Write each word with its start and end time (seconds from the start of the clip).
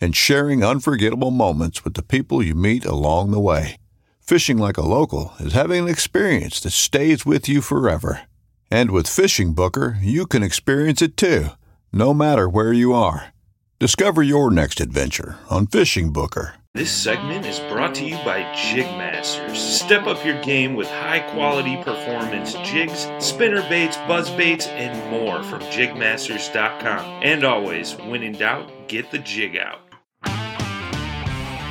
and 0.00 0.16
sharing 0.16 0.64
unforgettable 0.64 1.30
moments 1.30 1.84
with 1.84 1.94
the 1.94 2.02
people 2.02 2.42
you 2.42 2.54
meet 2.54 2.84
along 2.84 3.30
the 3.30 3.40
way. 3.40 3.76
Fishing 4.20 4.56
like 4.56 4.76
a 4.76 4.82
local 4.82 5.34
is 5.38 5.52
having 5.52 5.84
an 5.84 5.88
experience 5.88 6.60
that 6.60 6.70
stays 6.70 7.26
with 7.26 7.48
you 7.48 7.60
forever. 7.60 8.22
And 8.70 8.90
with 8.90 9.06
Fishing 9.06 9.52
Booker, 9.52 9.98
you 10.00 10.26
can 10.26 10.42
experience 10.42 11.02
it 11.02 11.16
too, 11.16 11.48
no 11.92 12.14
matter 12.14 12.48
where 12.48 12.72
you 12.72 12.92
are. 12.92 13.34
Discover 13.78 14.22
your 14.22 14.50
next 14.50 14.80
adventure 14.80 15.36
on 15.50 15.66
Fishing 15.66 16.12
Booker. 16.12 16.54
This 16.74 16.90
segment 16.90 17.46
is 17.46 17.60
brought 17.70 17.94
to 17.94 18.04
you 18.04 18.16
by 18.24 18.42
Jigmasters. 18.52 19.54
Step 19.54 20.08
up 20.08 20.24
your 20.24 20.42
game 20.42 20.74
with 20.74 20.88
high 20.88 21.20
quality 21.20 21.76
performance 21.76 22.54
jigs, 22.64 23.06
spinner 23.20 23.62
baits, 23.68 23.96
buzz 24.08 24.28
baits, 24.30 24.66
and 24.66 25.08
more 25.08 25.44
from 25.44 25.60
jigmasters.com. 25.60 27.22
And 27.22 27.44
always, 27.44 27.94
when 27.94 28.24
in 28.24 28.32
doubt, 28.32 28.88
get 28.88 29.12
the 29.12 29.20
jig 29.20 29.56
out. 29.56 29.83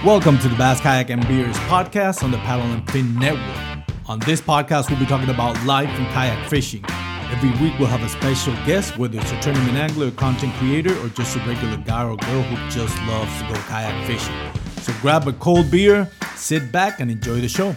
Welcome 0.03 0.37
to 0.39 0.49
the 0.49 0.55
Bass 0.57 0.81
Kayak 0.81 1.11
and 1.11 1.25
Beers 1.29 1.55
podcast 1.59 2.23
on 2.23 2.31
the 2.31 2.37
Paddle 2.39 2.65
and 2.65 2.85
Fin 2.91 3.15
Network. 3.15 3.87
On 4.05 4.19
this 4.19 4.41
podcast, 4.41 4.89
we'll 4.89 4.99
be 4.99 5.05
talking 5.05 5.29
about 5.29 5.55
life 5.65 5.87
and 5.87 6.05
kayak 6.07 6.49
fishing. 6.49 6.83
Every 7.31 7.51
week, 7.61 7.79
we'll 7.79 7.87
have 7.87 8.03
a 8.03 8.09
special 8.09 8.53
guest, 8.65 8.97
whether 8.97 9.17
it's 9.17 9.31
a 9.31 9.39
tournament 9.39 9.77
angler, 9.77 10.07
a 10.07 10.11
content 10.11 10.53
creator, 10.55 10.93
or 10.99 11.07
just 11.07 11.37
a 11.37 11.39
regular 11.47 11.77
guy 11.77 12.03
or 12.03 12.17
girl 12.17 12.41
who 12.41 12.69
just 12.69 13.01
loves 13.03 13.31
to 13.39 13.47
go 13.47 13.53
kayak 13.69 14.05
fishing. 14.05 14.35
So 14.81 14.91
grab 14.99 15.25
a 15.25 15.31
cold 15.31 15.71
beer, 15.71 16.11
sit 16.35 16.69
back, 16.69 16.99
and 16.99 17.09
enjoy 17.09 17.39
the 17.39 17.47
show. 17.47 17.73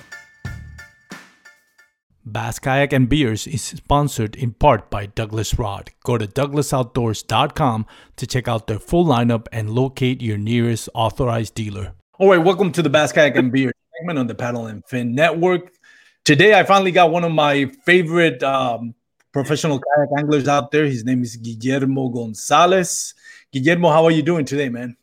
Bass 2.25 2.59
Kayak 2.59 2.93
and 2.93 3.09
Beers 3.09 3.47
is 3.47 3.63
sponsored 3.63 4.35
in 4.35 4.51
part 4.51 4.91
by 4.91 5.07
Douglas 5.07 5.57
Rod. 5.61 5.93
Go 6.03 6.19
to 6.19 6.27
douglasoutdoors.com 6.27 7.87
to 8.17 8.27
check 8.27 8.49
out 8.49 8.67
their 8.67 8.81
full 8.81 9.05
lineup 9.07 9.47
and 9.53 9.71
locate 9.71 10.21
your 10.21 10.39
nearest 10.39 10.89
authorized 10.93 11.55
dealer. 11.55 11.96
All 12.19 12.31
right, 12.31 12.39
welcome 12.39 12.73
to 12.73 12.81
the 12.81 12.89
Bass 12.89 13.13
Kayak 13.13 13.37
and 13.37 13.53
Beer 13.53 13.71
segment 13.95 14.19
on 14.19 14.27
the 14.27 14.35
Paddle 14.35 14.69
and 14.69 14.83
Fin 14.87 15.15
Network. 15.15 15.75
Today, 16.25 16.59
I 16.59 16.63
finally 16.63 16.91
got 16.91 17.11
one 17.11 17.25
of 17.25 17.31
my 17.31 17.67
favorite 17.85 18.43
um, 18.43 18.95
professional 19.33 19.79
kayak 19.79 20.09
anglers 20.17 20.49
out 20.49 20.71
there. 20.71 20.87
His 20.87 21.05
name 21.05 21.23
is 21.23 21.37
Guillermo 21.37 22.09
Gonzalez. 22.09 23.13
Guillermo, 23.53 23.91
how 23.91 24.07
are 24.07 24.11
you 24.11 24.23
doing 24.23 24.47
today, 24.47 24.71
man? 24.71 24.97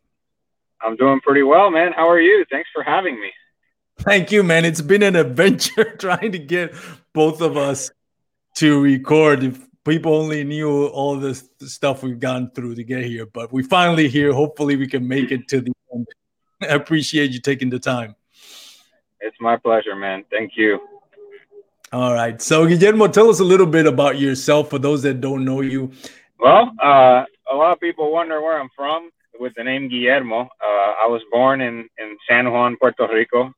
I'm 0.81 0.95
doing 0.95 1.19
pretty 1.21 1.43
well, 1.43 1.69
man. 1.69 1.91
How 1.95 2.09
are 2.09 2.19
you? 2.19 2.45
Thanks 2.49 2.71
for 2.73 2.81
having 2.81 3.21
me. 3.21 3.29
Thank 3.99 4.31
you, 4.31 4.41
man. 4.41 4.65
It's 4.65 4.81
been 4.81 5.03
an 5.03 5.15
adventure 5.15 5.95
trying 5.99 6.31
to 6.31 6.39
get 6.39 6.73
both 7.13 7.41
of 7.41 7.57
us 7.57 7.91
to 8.55 8.81
record. 8.81 9.43
If 9.43 9.63
people 9.85 10.15
only 10.15 10.43
knew 10.43 10.87
all 10.87 11.17
the 11.17 11.35
stuff 11.59 12.01
we've 12.01 12.19
gone 12.19 12.49
through 12.55 12.73
to 12.73 12.83
get 12.83 13.03
here, 13.03 13.27
but 13.27 13.53
we 13.53 13.61
finally 13.61 14.09
here. 14.09 14.33
Hopefully, 14.33 14.77
we 14.77 14.87
can 14.87 15.07
make 15.07 15.31
it 15.31 15.47
to 15.49 15.61
the 15.61 15.71
end. 15.93 16.07
I 16.69 16.73
appreciate 16.75 17.31
you 17.31 17.39
taking 17.39 17.69
the 17.69 17.79
time. 17.79 18.15
It's 19.19 19.37
my 19.39 19.55
pleasure, 19.55 19.95
man. 19.95 20.25
Thank 20.29 20.53
you. 20.57 20.79
All 21.93 22.13
right. 22.13 22.41
So, 22.41 22.65
Guillermo, 22.65 23.07
tell 23.07 23.29
us 23.29 23.39
a 23.39 23.43
little 23.43 23.67
bit 23.67 23.85
about 23.85 24.19
yourself 24.19 24.69
for 24.69 24.79
those 24.79 25.03
that 25.03 25.21
don't 25.21 25.45
know 25.45 25.61
you. 25.61 25.91
Well, 26.39 26.73
uh, 26.81 27.23
a 27.51 27.55
lot 27.55 27.71
of 27.71 27.79
people 27.79 28.11
wonder 28.11 28.41
where 28.41 28.59
I'm 28.59 28.69
from 28.75 29.11
with 29.39 29.53
the 29.55 29.63
name 29.63 29.89
Guillermo. 29.89 30.41
Uh, 30.41 30.93
I 31.03 31.07
was 31.07 31.21
born 31.31 31.61
in, 31.61 31.87
in 31.97 32.17
San 32.27 32.51
Juan, 32.51 32.77
Puerto 32.77 33.07
Rico, 33.07 33.53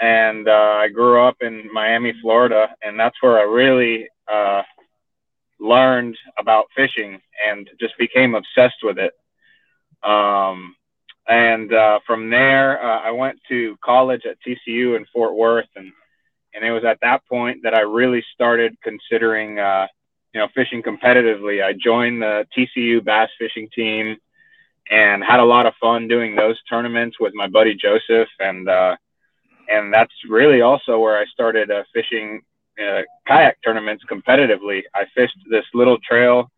and 0.00 0.48
uh, 0.48 0.78
I 0.78 0.88
grew 0.88 1.20
up 1.20 1.36
in 1.40 1.68
Miami, 1.72 2.14
Florida, 2.22 2.74
and 2.82 2.98
that's 2.98 3.16
where 3.20 3.38
I 3.38 3.42
really 3.42 4.08
uh, 4.32 4.62
learned 5.58 6.16
about 6.38 6.66
fishing 6.74 7.20
and 7.46 7.68
just 7.78 7.98
became 7.98 8.34
obsessed 8.34 8.82
with 8.82 8.98
it. 8.98 9.12
Um, 10.02 10.74
and 11.30 11.72
uh, 11.72 12.00
from 12.04 12.28
there, 12.28 12.82
uh, 12.84 13.02
I 13.02 13.12
went 13.12 13.38
to 13.48 13.76
college 13.84 14.22
at 14.26 14.36
TCU 14.44 14.96
in 14.96 15.06
Fort 15.12 15.36
Worth, 15.36 15.68
and 15.76 15.92
and 16.54 16.64
it 16.64 16.72
was 16.72 16.84
at 16.84 16.98
that 17.02 17.24
point 17.26 17.62
that 17.62 17.72
I 17.72 17.82
really 17.82 18.24
started 18.34 18.76
considering, 18.82 19.60
uh, 19.60 19.86
you 20.34 20.40
know, 20.40 20.48
fishing 20.56 20.82
competitively. 20.82 21.64
I 21.64 21.72
joined 21.72 22.20
the 22.20 22.46
TCU 22.56 23.04
bass 23.04 23.30
fishing 23.38 23.68
team, 23.72 24.16
and 24.90 25.22
had 25.22 25.38
a 25.38 25.44
lot 25.44 25.66
of 25.66 25.74
fun 25.80 26.08
doing 26.08 26.34
those 26.34 26.60
tournaments 26.68 27.20
with 27.20 27.32
my 27.32 27.46
buddy 27.46 27.76
Joseph, 27.76 28.28
and 28.40 28.68
uh, 28.68 28.96
and 29.68 29.94
that's 29.94 30.12
really 30.28 30.62
also 30.62 30.98
where 30.98 31.16
I 31.16 31.26
started 31.26 31.70
uh, 31.70 31.84
fishing 31.94 32.40
uh, 32.76 33.02
kayak 33.28 33.62
tournaments 33.62 34.02
competitively. 34.10 34.82
I 34.96 35.04
fished 35.14 35.38
this 35.48 35.64
little 35.74 35.98
trail 35.98 36.50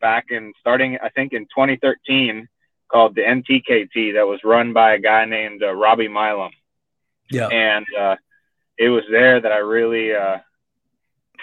back 0.00 0.26
in 0.30 0.52
starting, 0.60 0.98
I 1.02 1.08
think, 1.08 1.32
in 1.32 1.42
2013 1.46 2.48
called 2.92 3.14
the 3.14 3.22
NTKT 3.22 4.14
that 4.14 4.26
was 4.26 4.40
run 4.44 4.72
by 4.72 4.94
a 4.94 4.98
guy 4.98 5.24
named 5.24 5.62
uh, 5.62 5.72
Robbie 5.72 6.08
Milam. 6.08 6.52
Yeah. 7.30 7.48
And 7.48 7.86
uh, 7.98 8.16
it 8.78 8.88
was 8.88 9.04
there 9.10 9.40
that 9.40 9.50
I 9.50 9.58
really, 9.58 10.14
uh, 10.14 10.38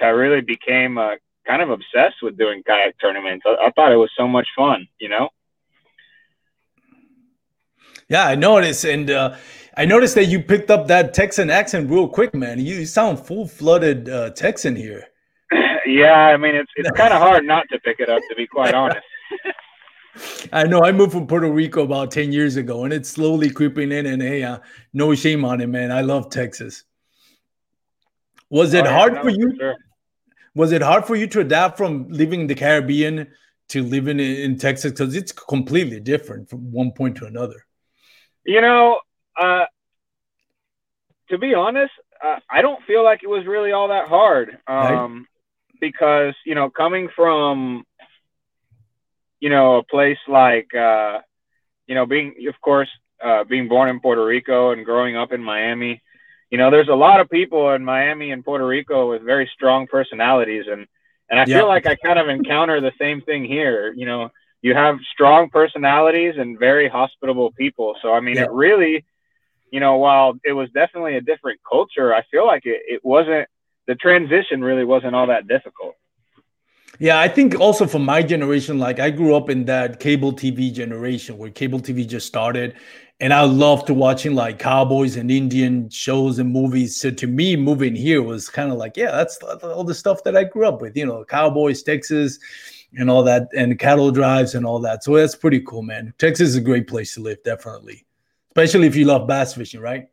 I 0.01 0.07
really 0.07 0.41
became 0.41 0.97
uh, 0.97 1.15
kind 1.45 1.61
of 1.61 1.69
obsessed 1.71 2.21
with 2.21 2.37
doing 2.37 2.63
kayak 2.63 2.99
tournaments. 2.99 3.45
I, 3.45 3.67
I 3.67 3.71
thought 3.71 3.91
it 3.91 3.97
was 3.97 4.11
so 4.15 4.27
much 4.27 4.47
fun, 4.55 4.87
you 4.99 5.09
know? 5.09 5.29
Yeah, 8.07 8.25
I 8.25 8.35
noticed, 8.35 8.85
and 8.85 9.09
uh, 9.09 9.35
I 9.77 9.85
noticed 9.85 10.15
that 10.15 10.25
you 10.25 10.41
picked 10.41 10.71
up 10.71 10.87
that 10.87 11.13
Texan 11.13 11.51
accent 11.51 11.91
real 11.91 12.07
quick, 12.07 12.33
man. 12.33 12.59
You 12.59 12.85
sound 12.85 13.19
full 13.19 13.47
flooded 13.47 14.09
uh, 14.09 14.31
Texan 14.31 14.75
here. 14.75 15.05
yeah, 15.85 16.33
I 16.33 16.37
mean 16.37 16.55
it's 16.55 16.71
it's 16.75 16.89
kind 16.91 17.13
of 17.13 17.19
hard 17.19 17.45
not 17.45 17.65
to 17.71 17.79
pick 17.79 17.99
it 17.99 18.09
up, 18.09 18.21
to 18.29 18.35
be 18.35 18.47
quite 18.47 18.73
honest. 18.81 19.05
I 20.51 20.63
know. 20.63 20.83
I 20.83 20.91
moved 20.91 21.11
from 21.11 21.27
Puerto 21.27 21.51
Rico 21.51 21.83
about 21.83 22.11
ten 22.11 22.31
years 22.31 22.55
ago, 22.55 22.83
and 22.83 22.93
it's 22.93 23.09
slowly 23.09 23.49
creeping 23.49 23.91
in. 23.91 24.05
And 24.05 24.21
hey, 24.21 24.43
uh, 24.43 24.59
no 24.93 25.15
shame 25.15 25.45
on 25.45 25.61
it, 25.61 25.67
man. 25.67 25.91
I 25.91 26.01
love 26.01 26.29
Texas. 26.29 26.83
Was 28.49 28.73
it 28.73 28.85
Oh, 28.85 28.89
yeah, 28.89 28.97
hard 28.97 29.21
for 29.21 29.29
you? 29.29 29.53
sure. 29.57 29.75
Was 30.55 30.71
it 30.71 30.81
hard 30.81 31.05
for 31.05 31.15
you 31.15 31.27
to 31.27 31.41
adapt 31.41 31.77
from 31.77 32.07
living 32.09 32.41
in 32.41 32.47
the 32.47 32.55
Caribbean 32.55 33.27
to 33.69 33.83
living 33.83 34.19
in, 34.19 34.35
in 34.37 34.57
Texas? 34.57 34.91
Because 34.91 35.15
it's 35.15 35.31
completely 35.31 35.99
different 35.99 36.49
from 36.49 36.71
one 36.71 36.91
point 36.91 37.17
to 37.17 37.25
another. 37.25 37.65
You 38.43 38.61
know, 38.61 38.99
uh, 39.39 39.65
to 41.29 41.37
be 41.37 41.53
honest, 41.53 41.93
uh, 42.23 42.39
I 42.49 42.61
don't 42.61 42.83
feel 42.85 43.03
like 43.03 43.21
it 43.23 43.29
was 43.29 43.45
really 43.45 43.71
all 43.71 43.89
that 43.89 44.07
hard. 44.07 44.57
Um, 44.67 45.27
because, 45.79 46.33
you 46.45 46.55
know, 46.55 46.69
coming 46.69 47.09
from, 47.15 47.85
you 49.39 49.49
know, 49.49 49.77
a 49.77 49.83
place 49.83 50.17
like, 50.27 50.73
uh, 50.75 51.19
you 51.87 51.95
know, 51.95 52.05
being, 52.05 52.35
of 52.47 52.59
course, 52.61 52.89
uh, 53.23 53.43
being 53.43 53.67
born 53.67 53.89
in 53.89 53.99
Puerto 53.99 54.23
Rico 54.25 54.71
and 54.71 54.85
growing 54.85 55.15
up 55.15 55.31
in 55.31 55.41
Miami, 55.43 56.01
you 56.49 56.57
know, 56.57 56.69
there's 56.71 56.89
a 56.89 56.95
lot 56.95 57.19
of 57.19 57.29
people 57.29 57.71
in 57.71 57.83
Miami 57.83 58.31
and 58.31 58.43
Puerto 58.43 58.65
Rico 58.65 59.09
with 59.09 59.21
very 59.23 59.49
strong 59.53 59.87
personalities. 59.87 60.65
And, 60.71 60.87
and 61.29 61.39
I 61.39 61.45
Yeah. 61.45 61.59
feel 61.59 61.67
like 61.67 61.85
I 61.85 61.95
kind 61.95 62.19
of 62.19 62.27
encounter 62.29 62.79
the 62.81 62.91
same 62.99 63.21
thing 63.21 63.45
here. 63.45 63.93
You 63.95 64.05
know, 64.05 64.29
you 64.61 64.73
have 64.75 64.97
strong 65.13 65.49
personalities 65.49 66.35
and 66.37 66.59
very 66.59 66.87
hospitable 66.89 67.51
people. 67.51 67.95
So, 68.01 68.13
I 68.13 68.19
mean, 68.19 68.37
Yeah. 68.37 68.43
it 68.43 68.51
really, 68.51 69.05
you 69.71 69.79
know, 69.79 69.97
while 69.97 70.33
it 70.43 70.53
was 70.53 70.69
definitely 70.71 71.15
a 71.15 71.21
different 71.21 71.59
culture, 71.69 72.13
I 72.13 72.23
feel 72.31 72.45
like 72.45 72.65
it, 72.65 72.81
it 72.87 73.01
wasn't, 73.03 73.47
the 73.87 73.95
transition 73.95 74.63
really 74.63 74.85
wasn't 74.85 75.15
all 75.15 75.27
that 75.27 75.47
difficult. 75.47 75.95
Yeah, 76.99 77.17
I 77.17 77.29
think 77.29 77.57
also 77.57 77.87
for 77.87 77.99
my 77.99 78.21
generation, 78.21 78.77
like 78.77 78.99
I 78.99 79.09
grew 79.09 79.33
up 79.33 79.49
in 79.49 79.63
that 79.65 80.01
cable 80.01 80.33
TV 80.33 80.71
generation 80.71 81.37
where 81.37 81.49
cable 81.49 81.79
TV 81.79 82.05
just 82.05 82.27
started, 82.27 82.75
and 83.21 83.33
I 83.33 83.43
loved 83.43 83.89
watching 83.89 84.35
like 84.35 84.59
cowboys 84.59 85.15
and 85.15 85.31
Indian 85.31 85.89
shows 85.89 86.39
and 86.39 86.51
movies. 86.51 86.97
So 86.97 87.09
to 87.09 87.25
me, 87.25 87.55
moving 87.55 87.95
here 87.95 88.21
was 88.21 88.49
kind 88.49 88.69
of 88.69 88.77
like, 88.77 88.97
yeah, 88.97 89.11
that's 89.11 89.37
all 89.37 89.85
the 89.85 89.95
stuff 89.95 90.25
that 90.25 90.35
I 90.35 90.43
grew 90.43 90.67
up 90.67 90.81
with, 90.81 90.97
you 90.97 91.05
know, 91.05 91.23
cowboys, 91.23 91.83
Texas, 91.83 92.37
and 92.97 93.09
all 93.09 93.23
that, 93.23 93.47
and 93.55 93.79
cattle 93.79 94.11
drives 94.11 94.53
and 94.53 94.65
all 94.65 94.79
that. 94.79 95.03
So 95.05 95.15
that's 95.15 95.35
pretty 95.35 95.61
cool, 95.61 95.83
man. 95.83 96.13
Texas 96.17 96.49
is 96.49 96.55
a 96.57 96.61
great 96.61 96.87
place 96.87 97.13
to 97.15 97.21
live, 97.21 97.41
definitely, 97.43 98.05
especially 98.49 98.87
if 98.87 98.95
you 98.97 99.05
love 99.05 99.25
bass 99.25 99.53
fishing, 99.53 99.79
right? 99.79 100.09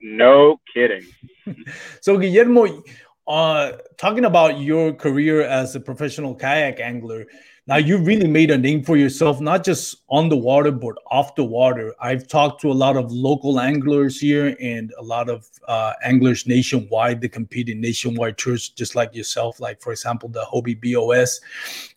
No 0.00 0.60
kidding. 0.72 1.06
so 2.00 2.18
Guillermo, 2.18 2.82
uh, 3.26 3.72
talking 3.96 4.24
about 4.24 4.60
your 4.60 4.92
career 4.92 5.42
as 5.42 5.74
a 5.74 5.80
professional 5.80 6.34
kayak 6.34 6.80
angler, 6.80 7.26
now 7.66 7.76
you 7.76 7.96
really 7.96 8.28
made 8.28 8.50
a 8.50 8.58
name 8.58 8.82
for 8.84 8.98
yourself, 8.98 9.40
not 9.40 9.64
just 9.64 9.96
on 10.10 10.28
the 10.28 10.36
water, 10.36 10.70
but 10.70 10.96
off 11.10 11.34
the 11.34 11.44
water. 11.44 11.94
I've 11.98 12.28
talked 12.28 12.60
to 12.60 12.70
a 12.70 12.76
lot 12.76 12.98
of 12.98 13.10
local 13.10 13.58
anglers 13.58 14.20
here 14.20 14.54
and 14.60 14.92
a 14.98 15.02
lot 15.02 15.30
of 15.30 15.48
uh, 15.66 15.94
anglers 16.04 16.46
nationwide 16.46 17.22
that 17.22 17.30
compete 17.30 17.70
in 17.70 17.80
nationwide 17.80 18.36
tours, 18.36 18.68
just 18.68 18.94
like 18.94 19.14
yourself. 19.14 19.60
Like, 19.60 19.80
for 19.80 19.92
example, 19.92 20.28
the 20.28 20.44
Hobie 20.44 20.78
BOS. 20.78 21.40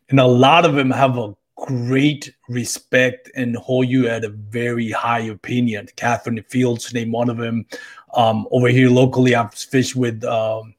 And 0.09 0.21
a 0.21 0.25
lot 0.25 0.63
of 0.63 0.75
them 0.75 0.89
have 0.89 1.17
a 1.17 1.35
great 1.57 2.33
respect 2.47 3.29
and 3.35 3.57
hold 3.57 3.89
you 3.89 4.07
at 4.07 4.23
a 4.23 4.29
very 4.29 4.91
high 4.91 5.19
opinion. 5.19 5.89
Catherine 5.97 6.41
Fields, 6.43 6.93
name 6.93 7.11
one 7.11 7.29
of 7.29 7.37
them. 7.37 7.65
Um, 8.13 8.47
over 8.51 8.69
here 8.69 8.89
locally, 8.89 9.35
I've 9.35 9.53
fished 9.53 9.97
with 9.97 10.23
um, 10.23 10.75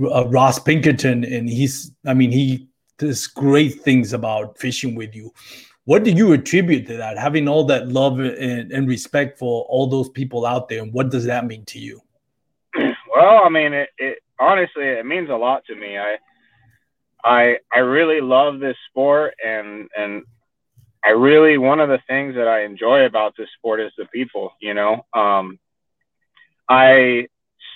uh, 0.00 0.26
Ross 0.28 0.58
Pinkerton, 0.58 1.24
and 1.24 1.48
he's, 1.48 1.92
I 2.06 2.14
mean, 2.14 2.30
he 2.30 2.68
does 2.98 3.26
great 3.26 3.82
things 3.82 4.12
about 4.12 4.58
fishing 4.58 4.94
with 4.94 5.14
you. 5.14 5.32
What 5.84 6.02
do 6.02 6.10
you 6.10 6.32
attribute 6.32 6.86
to 6.88 6.96
that? 6.96 7.16
Having 7.16 7.48
all 7.48 7.64
that 7.64 7.88
love 7.88 8.18
and, 8.18 8.72
and 8.72 8.88
respect 8.88 9.38
for 9.38 9.64
all 9.68 9.86
those 9.86 10.08
people 10.08 10.44
out 10.44 10.68
there, 10.68 10.82
and 10.82 10.92
what 10.92 11.10
does 11.10 11.24
that 11.26 11.46
mean 11.46 11.64
to 11.66 11.78
you? 11.78 12.00
Well, 13.16 13.44
I 13.46 13.48
mean, 13.48 13.72
it, 13.72 13.88
it 13.96 14.18
honestly 14.38 14.84
it 14.84 15.06
means 15.06 15.30
a 15.30 15.36
lot 15.36 15.64
to 15.68 15.74
me. 15.74 15.96
I 15.96 16.18
I 17.24 17.56
I 17.74 17.78
really 17.78 18.20
love 18.20 18.60
this 18.60 18.76
sport, 18.90 19.32
and 19.42 19.88
and 19.96 20.24
I 21.02 21.10
really 21.10 21.56
one 21.56 21.80
of 21.80 21.88
the 21.88 22.00
things 22.06 22.34
that 22.34 22.46
I 22.46 22.64
enjoy 22.64 23.06
about 23.06 23.32
this 23.38 23.48
sport 23.56 23.80
is 23.80 23.92
the 23.96 24.04
people. 24.06 24.52
You 24.60 24.74
know, 24.74 25.06
um, 25.14 25.58
I 26.68 27.28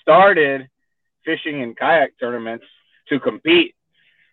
started 0.03 0.69
fishing 1.31 1.63
and 1.63 1.77
kayak 1.77 2.19
tournaments 2.19 2.67
to 3.09 3.21
compete 3.21 3.75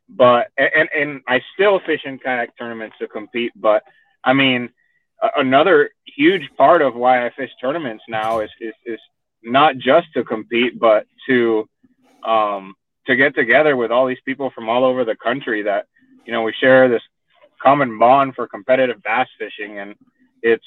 but 0.10 0.48
and 0.58 0.90
and 0.96 1.22
I 1.28 1.42
still 1.54 1.80
fish 1.86 2.02
in 2.06 2.20
kayak 2.20 2.58
tournaments 2.58 2.96
to 3.00 3.08
compete. 3.08 3.52
But 3.56 3.84
I 4.24 4.34
mean, 4.34 4.70
another 5.36 5.92
huge 6.06 6.50
part 6.58 6.82
of 6.82 6.96
why 6.96 7.26
I 7.26 7.32
fish 7.32 7.52
tournaments 7.60 8.04
now 8.08 8.40
is 8.40 8.50
is, 8.60 8.74
is 8.86 9.00
not 9.44 9.78
just 9.78 10.08
to 10.14 10.24
compete, 10.24 10.80
but 10.80 11.06
to 11.28 11.68
um, 12.24 12.76
to 13.08 13.16
get 13.16 13.36
together 13.36 13.76
with 13.76 13.92
all 13.92 14.08
these 14.08 14.22
people 14.26 14.50
from 14.52 14.70
all 14.70 14.86
over 14.86 15.04
the 15.04 15.16
country 15.16 15.64
that 15.64 15.88
you 16.26 16.32
know 16.32 16.44
we 16.44 16.54
share 16.54 16.88
this 16.88 17.04
common 17.62 17.98
bond 17.98 18.36
for 18.36 18.48
competitive 18.48 19.04
bass 19.04 19.28
fishing, 19.38 19.80
and 19.80 19.96
it's 20.42 20.66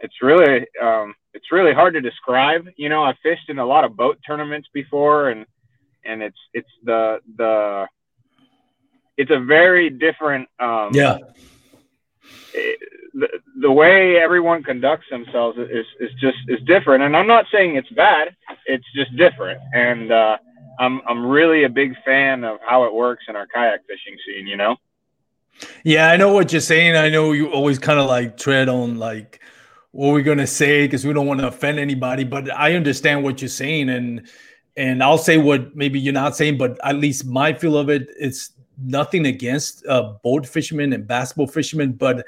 it's 0.00 0.20
really 0.20 0.66
um, 0.82 1.14
it's 1.32 1.50
really 1.50 1.72
hard 1.72 1.94
to 1.94 2.02
describe. 2.02 2.68
You 2.76 2.90
know, 2.90 3.04
I've 3.04 3.18
fished 3.22 3.48
in 3.48 3.58
a 3.58 3.66
lot 3.66 3.84
of 3.84 3.96
boat 3.96 4.18
tournaments 4.26 4.68
before, 4.74 5.30
and 5.30 5.46
and 6.06 6.22
it's 6.22 6.38
it's 6.52 6.70
the 6.84 7.20
the 7.36 7.86
it's 9.16 9.30
a 9.30 9.40
very 9.40 9.90
different 9.90 10.48
um, 10.60 10.90
yeah. 10.92 11.18
the, 13.14 13.28
the 13.60 13.70
way 13.70 14.16
everyone 14.16 14.62
conducts 14.62 15.06
themselves 15.10 15.58
is, 15.58 15.86
is 16.00 16.10
just 16.20 16.36
is 16.48 16.60
different. 16.66 17.02
And 17.02 17.16
i'm 17.16 17.26
not 17.26 17.46
saying 17.52 17.76
it's 17.76 17.88
bad 17.90 18.34
it's 18.66 18.84
just 18.94 19.16
different. 19.16 19.60
And 19.72 20.12
uh, 20.12 20.36
i'm 20.78 21.00
i'm 21.08 21.24
really 21.24 21.64
a 21.64 21.68
big 21.68 21.94
fan 22.04 22.44
of 22.44 22.58
how 22.66 22.84
it 22.84 22.94
works 22.94 23.24
in 23.28 23.36
our 23.36 23.46
kayak 23.46 23.80
fishing 23.86 24.16
scene 24.26 24.46
you 24.46 24.56
know? 24.56 24.76
Yeah 25.84 26.10
i 26.10 26.16
know 26.16 26.32
what 26.32 26.52
you're 26.52 26.60
saying. 26.60 26.96
I 26.96 27.08
know 27.08 27.32
you 27.32 27.48
always 27.48 27.78
kind 27.78 27.98
of 27.98 28.06
like 28.06 28.36
tread 28.36 28.68
on 28.68 28.98
like 28.98 29.40
what 29.92 30.12
we're 30.12 30.22
gonna 30.22 30.46
say 30.46 30.86
because 30.86 31.06
we 31.06 31.14
don't 31.14 31.26
want 31.26 31.40
to 31.40 31.48
offend 31.48 31.78
anybody 31.78 32.24
but 32.24 32.50
i 32.54 32.74
understand 32.74 33.24
what 33.24 33.40
you're 33.40 33.48
saying. 33.48 33.88
And 33.88 34.28
and 34.76 35.02
i'll 35.02 35.18
say 35.18 35.38
what 35.38 35.74
maybe 35.74 35.98
you're 35.98 36.12
not 36.12 36.36
saying 36.36 36.56
but 36.58 36.78
at 36.84 36.96
least 36.96 37.24
my 37.26 37.52
feel 37.52 37.76
of 37.76 37.88
it 37.88 38.08
it's 38.18 38.52
nothing 38.78 39.26
against 39.26 39.86
uh, 39.86 40.14
boat 40.22 40.46
fishermen 40.46 40.92
and 40.92 41.06
bass 41.06 41.32
boat 41.32 41.52
fishermen, 41.52 41.92
but 41.92 42.26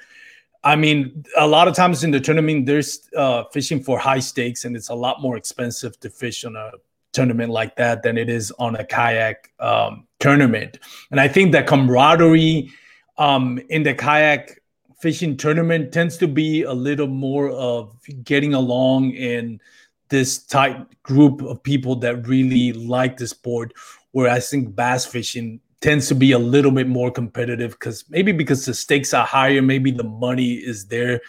I 0.64 0.76
mean, 0.76 1.24
a 1.36 1.46
lot 1.46 1.68
of 1.68 1.74
times 1.74 2.02
in 2.02 2.10
the 2.10 2.20
tournament, 2.20 2.66
there's 2.66 3.08
uh, 3.16 3.44
fishing 3.52 3.82
for 3.82 3.98
high 3.98 4.18
stakes, 4.18 4.64
and 4.64 4.76
it's 4.76 4.88
a 4.88 4.94
lot 4.94 5.22
more 5.22 5.36
expensive 5.36 5.98
to 6.00 6.10
fish 6.10 6.44
on 6.44 6.56
a 6.56 6.72
tournament 7.12 7.50
like 7.50 7.76
that 7.76 8.02
than 8.02 8.18
it 8.18 8.28
is 8.28 8.52
on 8.58 8.76
a 8.76 8.84
kayak 8.84 9.52
um, 9.60 10.06
tournament. 10.18 10.78
And 11.10 11.20
I 11.20 11.28
think 11.28 11.52
that 11.52 11.66
camaraderie 11.66 12.70
um, 13.18 13.60
in 13.68 13.82
the 13.84 13.94
kayak 13.94 14.60
fishing 15.00 15.36
tournament 15.36 15.92
tends 15.92 16.16
to 16.18 16.26
be 16.26 16.62
a 16.62 16.72
little 16.72 17.06
more 17.06 17.50
of 17.50 17.96
getting 18.24 18.52
along 18.52 19.12
in 19.12 19.60
this 20.08 20.38
tight 20.38 21.02
group 21.02 21.42
of 21.42 21.62
people 21.62 21.96
that 21.96 22.26
really 22.26 22.72
like 22.72 23.16
the 23.16 23.26
sport. 23.26 23.72
Where 24.12 24.30
I 24.30 24.40
think 24.40 24.74
bass 24.74 25.04
fishing 25.04 25.60
tends 25.80 26.08
to 26.08 26.14
be 26.14 26.32
a 26.32 26.38
little 26.38 26.72
bit 26.72 26.88
more 26.88 27.10
competitive 27.10 27.72
because 27.72 28.04
maybe 28.08 28.32
because 28.32 28.64
the 28.64 28.74
stakes 28.74 29.14
are 29.14 29.26
higher, 29.26 29.62
maybe 29.62 29.90
the 29.90 30.04
money 30.04 30.54
is 30.54 30.86
there 30.86 31.20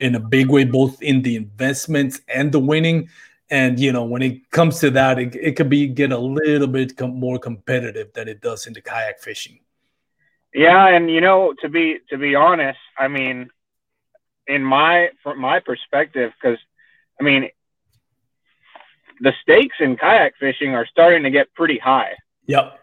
in 0.00 0.14
a 0.14 0.20
big 0.20 0.50
way, 0.50 0.64
both 0.64 1.00
in 1.02 1.22
the 1.22 1.36
investments 1.36 2.20
and 2.28 2.52
the 2.52 2.58
winning. 2.58 3.08
And 3.50 3.78
you 3.78 3.92
know, 3.92 4.04
when 4.04 4.22
it 4.22 4.50
comes 4.50 4.80
to 4.80 4.90
that, 4.90 5.18
it, 5.18 5.36
it 5.36 5.52
could 5.56 5.70
be 5.70 5.86
get 5.86 6.12
a 6.12 6.18
little 6.18 6.66
bit 6.66 6.96
com- 6.96 7.18
more 7.18 7.38
competitive 7.38 8.12
than 8.12 8.28
it 8.28 8.40
does 8.40 8.66
in 8.66 8.72
the 8.72 8.80
kayak 8.80 9.20
fishing. 9.20 9.60
Yeah, 10.52 10.88
and 10.88 11.10
you 11.10 11.20
know, 11.20 11.54
to 11.62 11.68
be 11.68 11.98
to 12.10 12.18
be 12.18 12.34
honest, 12.34 12.78
I 12.98 13.08
mean, 13.08 13.50
in 14.46 14.62
my 14.62 15.10
from 15.22 15.40
my 15.40 15.60
perspective, 15.60 16.32
because 16.40 16.58
I 17.20 17.24
mean, 17.24 17.48
the 19.24 19.32
stakes 19.42 19.76
in 19.80 19.96
kayak 19.96 20.34
fishing 20.38 20.74
are 20.74 20.86
starting 20.86 21.22
to 21.24 21.30
get 21.30 21.52
pretty 21.54 21.78
high. 21.78 22.12
Yep 22.46 22.78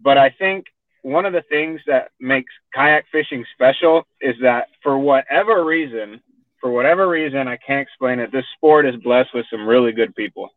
but 0.00 0.18
I 0.18 0.30
think 0.30 0.66
one 1.02 1.24
of 1.24 1.32
the 1.32 1.42
things 1.48 1.80
that 1.86 2.10
makes 2.20 2.52
kayak 2.74 3.06
fishing 3.12 3.44
special 3.54 4.06
is 4.20 4.34
that 4.42 4.68
for 4.82 4.98
whatever 4.98 5.64
reason, 5.64 6.20
for 6.60 6.70
whatever 6.70 7.08
reason, 7.08 7.48
I 7.48 7.56
can't 7.56 7.80
explain 7.80 8.18
it. 8.18 8.32
This 8.32 8.44
sport 8.56 8.86
is 8.86 8.96
blessed 8.96 9.30
with 9.34 9.46
some 9.50 9.66
really 9.66 9.92
good 9.92 10.14
people. 10.14 10.50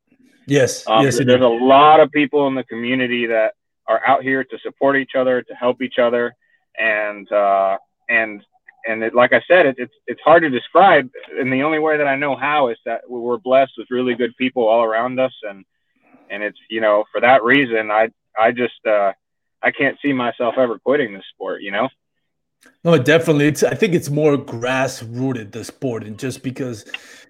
Yes, 0.47 0.87
um, 0.87 1.03
yes. 1.03 1.17
There's 1.23 1.41
a 1.41 1.47
lot 1.47 1.99
of 1.99 2.11
people 2.11 2.47
in 2.47 2.55
the 2.55 2.63
community 2.63 3.27
that 3.27 3.53
are 3.87 4.01
out 4.05 4.23
here 4.23 4.43
to 4.43 4.57
support 4.59 4.97
each 4.97 5.11
other, 5.15 5.43
to 5.43 5.53
help 5.53 5.81
each 5.81 5.99
other, 5.99 6.35
and 6.77 7.31
uh, 7.31 7.77
and 8.09 8.43
and 8.87 9.03
it, 9.03 9.13
like 9.13 9.33
I 9.33 9.41
said, 9.47 9.65
it, 9.65 9.75
it's 9.77 9.93
it's 10.07 10.21
hard 10.21 10.43
to 10.43 10.49
describe. 10.49 11.09
And 11.39 11.51
the 11.51 11.63
only 11.63 11.79
way 11.79 11.97
that 11.97 12.07
I 12.07 12.15
know 12.15 12.35
how 12.35 12.69
is 12.69 12.77
that 12.85 13.01
we're 13.07 13.37
blessed 13.37 13.73
with 13.77 13.87
really 13.91 14.15
good 14.15 14.35
people 14.37 14.67
all 14.67 14.83
around 14.83 15.19
us, 15.19 15.33
and 15.43 15.65
and 16.29 16.43
it's 16.43 16.59
you 16.69 16.81
know 16.81 17.05
for 17.11 17.21
that 17.21 17.43
reason, 17.43 17.91
I 17.91 18.09
I 18.39 18.51
just 18.51 18.85
uh, 18.85 19.13
I 19.61 19.71
can't 19.71 19.97
see 20.01 20.13
myself 20.13 20.55
ever 20.57 20.79
quitting 20.79 21.13
this 21.13 21.25
sport, 21.33 21.61
you 21.61 21.71
know? 21.71 21.89
No, 22.83 22.97
definitely. 22.97 23.47
It's 23.47 23.63
I 23.63 23.73
think 23.73 23.93
it's 23.93 24.09
more 24.09 24.37
grass 24.37 25.01
rooted 25.03 25.51
the 25.51 25.63
sport, 25.63 26.03
and 26.03 26.19
just 26.19 26.43
because, 26.43 26.85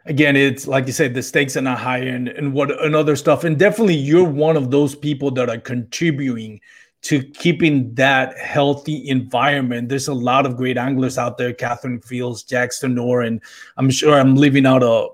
again, 0.06 0.36
it's 0.36 0.68
like 0.68 0.88
you 0.88 0.94
said, 0.94 1.14
the 1.14 1.22
stakes 1.22 1.56
are 1.56 1.62
not 1.62 1.80
high 1.80 2.00
and 2.00 2.28
and 2.28 2.54
what 2.54 2.72
and 2.84 2.96
other 2.96 3.16
stuff, 3.16 3.44
and 3.44 3.58
definitely 3.58 3.96
you're 3.96 4.24
one 4.28 4.58
of 4.58 4.72
those 4.72 4.96
people 4.96 5.30
that 5.32 5.50
are 5.50 5.60
contributing 5.60 6.60
to 7.02 7.24
keeping 7.24 7.94
that 7.96 8.38
healthy 8.38 9.08
environment. 9.08 9.90
There's 9.90 10.08
a 10.08 10.14
lot 10.14 10.46
of 10.46 10.58
great 10.58 10.78
anglers 10.78 11.18
out 11.18 11.38
there, 11.38 11.54
Catherine 11.54 12.02
Fields, 12.02 12.44
Jackson 12.44 12.98
Orr, 12.98 13.22
and 13.22 13.42
I'm 13.78 13.90
sure 13.90 14.20
I'm 14.20 14.36
leaving 14.36 14.66
out 14.66 14.84
a, 14.84 15.08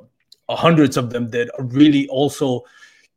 a 0.50 0.56
hundreds 0.56 0.98
of 0.98 1.12
them 1.12 1.30
that 1.30 1.52
really 1.60 2.08
also 2.08 2.64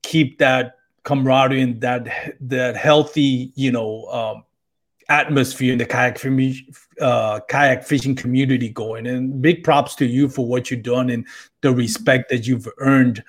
keep 0.03 0.39
that 0.39 0.77
camaraderie 1.05 1.63
and 1.63 1.81
that 1.81 2.37
that 2.41 2.77
healthy, 2.77 3.53
you 3.55 3.73
know, 3.73 4.05
um, 4.07 4.45
atmosphere 5.09 5.73
in 5.73 5.79
the 5.79 5.87
kayak 5.87 6.23
uh, 7.01 7.41
kayak 7.49 7.85
fishing 7.85 8.15
community 8.15 8.69
going. 8.69 9.07
And 9.07 9.41
big 9.41 9.65
props 9.65 9.95
to 9.97 10.07
you 10.07 10.29
for 10.29 10.47
what 10.47 10.71
you've 10.71 10.83
done 10.83 11.09
and 11.09 11.27
the 11.63 11.73
respect 11.73 12.29
that 12.31 12.47
you've 12.47 12.69
earned 12.79 13.25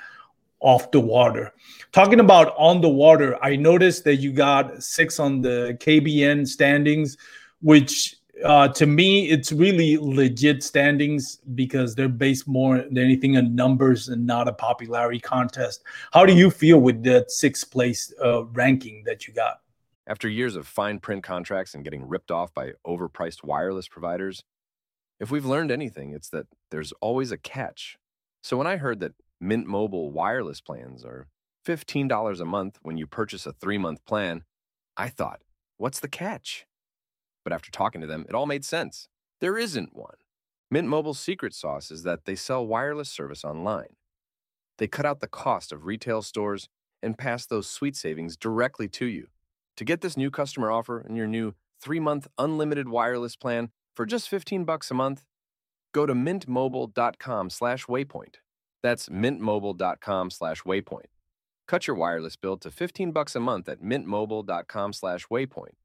off 0.59 0.91
the 0.91 0.99
water. 0.99 1.53
Talking 1.91 2.19
about 2.19 2.53
on 2.57 2.81
the 2.81 2.89
water, 2.89 3.37
I 3.43 3.55
noticed 3.55 4.03
that 4.03 4.17
you 4.17 4.31
got 4.31 4.83
six 4.83 5.19
on 5.19 5.41
the 5.41 5.75
KBN 5.79 6.47
standings, 6.47 7.17
which 7.61 8.15
uh, 8.43 8.67
to 8.69 8.85
me, 8.85 9.29
it's 9.29 9.51
really 9.51 9.97
legit 9.97 10.63
standings 10.63 11.37
because 11.55 11.95
they're 11.95 12.07
based 12.07 12.47
more 12.47 12.77
than 12.77 12.97
anything 12.97 13.37
on 13.37 13.55
numbers 13.55 14.07
and 14.07 14.25
not 14.25 14.47
a 14.47 14.53
popularity 14.53 15.19
contest. 15.19 15.83
How 16.13 16.25
do 16.25 16.33
you 16.33 16.49
feel 16.49 16.79
with 16.79 17.03
that 17.03 17.31
sixth 17.31 17.69
place 17.71 18.13
uh, 18.23 18.45
ranking 18.45 19.03
that 19.05 19.27
you 19.27 19.33
got? 19.33 19.61
After 20.07 20.27
years 20.27 20.55
of 20.55 20.67
fine 20.67 20.99
print 20.99 21.23
contracts 21.23 21.73
and 21.73 21.83
getting 21.83 22.07
ripped 22.07 22.31
off 22.31 22.53
by 22.53 22.73
overpriced 22.87 23.43
wireless 23.43 23.87
providers, 23.87 24.43
if 25.19 25.29
we've 25.29 25.45
learned 25.45 25.71
anything, 25.71 26.11
it's 26.11 26.29
that 26.29 26.47
there's 26.71 26.93
always 27.01 27.31
a 27.31 27.37
catch. 27.37 27.97
So 28.41 28.57
when 28.57 28.67
I 28.67 28.77
heard 28.77 29.01
that 29.01 29.13
Mint 29.41 29.67
Mobile 29.67 30.11
wireless 30.11 30.61
plans 30.61 31.03
are 31.03 31.27
$15 31.65 32.39
a 32.39 32.45
month 32.45 32.79
when 32.81 32.97
you 32.97 33.07
purchase 33.07 33.45
a 33.45 33.53
three 33.53 33.77
month 33.77 34.05
plan, 34.05 34.43
I 34.97 35.09
thought, 35.09 35.41
what's 35.77 35.99
the 35.99 36.07
catch? 36.07 36.65
But 37.43 37.53
after 37.53 37.71
talking 37.71 38.01
to 38.01 38.07
them, 38.07 38.25
it 38.27 38.35
all 38.35 38.45
made 38.45 38.65
sense. 38.65 39.07
There 39.41 39.57
isn't 39.57 39.95
one. 39.95 40.15
Mint 40.71 40.87
Mobile's 40.87 41.19
secret 41.19 41.53
sauce 41.53 41.89
is 41.89 42.03
that 42.03 42.25
they 42.25 42.35
sell 42.35 42.65
wireless 42.65 43.09
service 43.09 43.43
online. 43.43 43.95
They 44.77 44.87
cut 44.87 45.05
out 45.05 45.19
the 45.19 45.27
cost 45.27 45.71
of 45.71 45.85
retail 45.85 46.21
stores 46.21 46.69
and 47.01 47.17
pass 47.17 47.45
those 47.45 47.67
sweet 47.67 47.95
savings 47.95 48.37
directly 48.37 48.87
to 48.89 49.05
you. 49.05 49.27
To 49.77 49.85
get 49.85 50.01
this 50.01 50.17
new 50.17 50.29
customer 50.29 50.69
offer 50.71 50.99
and 50.99 51.15
your 51.15 51.27
new 51.27 51.53
3-month 51.83 52.27
unlimited 52.37 52.89
wireless 52.89 53.35
plan 53.35 53.69
for 53.95 54.05
just 54.05 54.29
15 54.29 54.65
bucks 54.65 54.91
a 54.91 54.93
month, 54.93 55.25
go 55.93 56.05
to 56.05 56.13
mintmobile.com 56.13 57.49
slash 57.49 57.85
waypoint. 57.85 58.35
That's 58.83 59.09
mintmobile.com/waypoint. 59.09 61.05
Cut 61.69 61.87
your 61.87 61.95
wireless 61.95 62.35
bill 62.35 62.57
to 62.57 62.71
15 62.71 63.11
bucks 63.11 63.35
a 63.35 63.39
month 63.39 63.69
at 63.69 63.81
mintmobile.com/waypoint. 63.81 65.75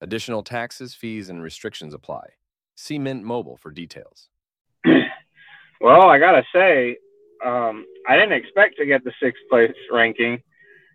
Additional 0.00 0.42
taxes, 0.42 0.94
fees, 0.94 1.30
and 1.30 1.42
restrictions 1.42 1.94
apply. 1.94 2.34
See 2.74 2.98
Mint 2.98 3.24
Mobile 3.24 3.56
for 3.56 3.70
details. 3.70 4.28
well, 5.80 6.08
I 6.10 6.18
gotta 6.18 6.44
say, 6.52 6.98
um, 7.44 7.86
I 8.08 8.16
didn't 8.16 8.32
expect 8.32 8.76
to 8.78 8.86
get 8.86 9.04
the 9.04 9.12
sixth 9.20 9.42
place 9.48 9.72
ranking 9.90 10.42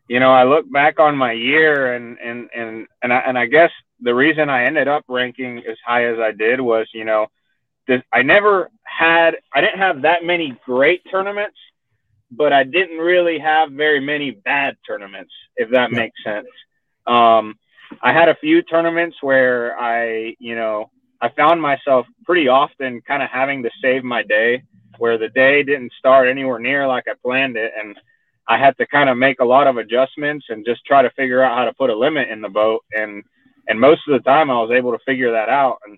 you 0.08 0.20
know, 0.20 0.32
I 0.32 0.44
look 0.44 0.70
back 0.72 1.00
on 1.00 1.16
my 1.18 1.32
year 1.32 1.96
and 1.96 2.18
and 2.20 2.50
and 2.54 2.88
and 3.02 3.14
I, 3.14 3.20
and 3.20 3.38
I 3.38 3.46
guess 3.46 3.72
the 4.02 4.14
reason 4.14 4.50
I 4.50 4.66
ended 4.66 4.88
up 4.88 5.06
ranking 5.08 5.60
as 5.60 5.78
high 5.86 6.06
as 6.06 6.20
I 6.20 6.32
did 6.32 6.60
was, 6.60 6.88
you 6.94 7.06
know, 7.06 7.28
this, 7.88 8.02
I 8.12 8.22
never 8.22 8.70
had 8.84 9.38
I 9.54 9.62
didn't 9.62 9.80
have 9.80 10.02
that 10.02 10.24
many 10.24 10.58
great 10.66 11.02
tournaments, 11.10 11.58
but 12.38 12.54
I 12.54 12.64
didn't 12.64 12.98
really 12.98 13.40
have 13.40 13.72
very 13.72 14.00
many 14.00 14.32
bad 14.32 14.78
tournaments, 14.86 15.34
if 15.56 15.70
that 15.72 15.92
yeah. 15.92 15.98
makes 15.98 16.24
sense. 16.24 16.48
Um, 17.06 17.56
I 18.02 18.12
had 18.14 18.30
a 18.30 18.36
few 18.36 18.62
tournaments 18.62 19.18
where 19.22 19.78
I, 19.78 20.36
you 20.40 20.56
know, 20.56 20.90
I 21.22 21.30
found 21.30 21.62
myself 21.62 22.06
pretty 22.26 22.48
often 22.48 23.02
kind 23.02 23.24
of 23.24 23.30
having 23.30 23.64
to 23.64 23.70
save 23.82 24.04
my 24.04 24.24
day, 24.24 24.64
where 24.98 25.18
the 25.18 25.30
day 25.30 25.64
didn't 25.64 25.94
start 25.98 26.28
anywhere 26.28 26.60
near 26.60 26.88
like 26.88 27.06
I 27.08 27.14
planned 27.24 27.58
it, 27.58 27.72
and 27.80 27.98
I 28.48 28.58
had 28.58 28.78
to 28.78 28.88
kind 28.88 29.10
of 29.10 29.18
make 29.18 29.40
a 29.40 29.46
lot 29.46 29.68
of 29.68 29.78
adjustments 29.78 30.48
and 30.50 30.66
just 30.66 30.86
try 30.86 31.02
to 31.02 31.10
figure 31.12 31.42
out 31.42 31.58
how 31.58 31.66
to 31.66 31.74
put 31.74 31.90
a 31.90 31.96
limit 31.96 32.30
in 32.30 32.42
the 32.42 32.50
boat. 32.50 32.84
And 32.94 33.24
and 33.68 33.80
most 33.80 34.02
of 34.08 34.14
the 34.14 34.30
time, 34.30 34.50
I 34.50 34.60
was 34.60 34.72
able 34.72 34.92
to 34.92 35.04
figure 35.06 35.32
that 35.32 35.50
out. 35.50 35.80
And 35.86 35.98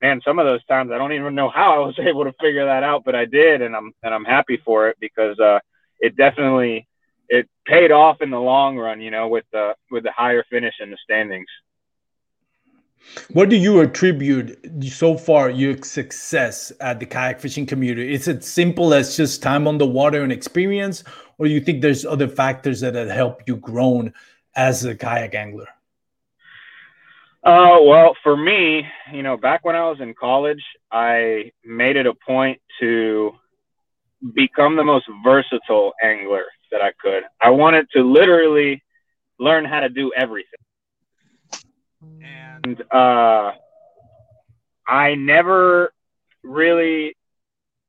man, 0.00 0.20
some 0.24 0.38
of 0.38 0.46
those 0.46 0.64
times 0.66 0.90
I 0.92 0.98
don't 0.98 1.12
even 1.12 1.34
know 1.34 1.48
how 1.48 1.74
I 1.74 1.86
was 1.86 1.98
able 2.02 2.24
to 2.24 2.34
figure 2.40 2.66
that 2.66 2.82
out, 2.82 3.04
but 3.04 3.14
I 3.14 3.24
did, 3.24 3.62
and 3.62 3.74
I'm 3.74 3.92
and 4.02 4.14
I'm 4.14 4.24
happy 4.24 4.58
for 4.64 4.88
it 4.88 4.96
because 5.00 5.38
uh, 5.38 5.60
it 6.00 6.16
definitely 6.16 6.86
it 7.28 7.48
paid 7.66 7.90
off 7.90 8.20
in 8.20 8.30
the 8.30 8.40
long 8.40 8.76
run. 8.76 9.00
You 9.00 9.10
know, 9.10 9.28
with 9.28 9.44
the 9.52 9.74
with 9.90 10.04
the 10.04 10.12
higher 10.12 10.44
finish 10.50 10.74
in 10.80 10.90
the 10.90 10.98
standings. 11.02 11.48
What 13.30 13.50
do 13.50 13.56
you 13.56 13.80
attribute 13.80 14.58
so 14.82 15.16
far 15.16 15.48
your 15.48 15.76
success 15.82 16.72
at 16.80 16.98
the 16.98 17.06
kayak 17.06 17.40
fishing 17.40 17.64
community? 17.64 18.12
Is 18.12 18.26
it 18.26 18.42
simple 18.42 18.92
as 18.92 19.16
just 19.16 19.42
time 19.42 19.68
on 19.68 19.78
the 19.78 19.86
water 19.86 20.22
and 20.22 20.32
experience, 20.32 21.04
or 21.38 21.46
do 21.46 21.52
you 21.52 21.60
think 21.60 21.82
there's 21.82 22.04
other 22.04 22.26
factors 22.26 22.80
that 22.80 22.96
have 22.96 23.08
helped 23.08 23.48
you 23.48 23.56
grown 23.56 24.12
as 24.56 24.84
a 24.84 24.96
kayak 24.96 25.36
angler? 25.36 25.68
Uh, 27.46 27.78
well, 27.82 28.16
for 28.24 28.36
me, 28.36 28.84
you 29.12 29.22
know, 29.22 29.36
back 29.36 29.64
when 29.64 29.76
I 29.76 29.88
was 29.88 30.00
in 30.00 30.14
college, 30.14 30.62
I 30.92 31.52
made 31.64 31.96
it 31.96 32.06
a 32.06 32.14
point 32.26 32.60
to 32.80 33.32
become 34.34 34.76
the 34.76 34.84
most 34.84 35.06
versatile 35.24 35.92
angler 36.02 36.44
that 36.72 36.82
I 36.82 36.92
could. 37.00 37.24
I 37.40 37.50
wanted 37.50 37.86
to 37.92 38.02
literally 38.02 38.82
learn 39.38 39.64
how 39.64 39.80
to 39.80 39.90
do 39.90 40.12
everything. 40.16 40.58
And 42.22 42.82
uh, 42.92 43.52
I 44.88 45.14
never 45.14 45.92
really, 46.42 47.16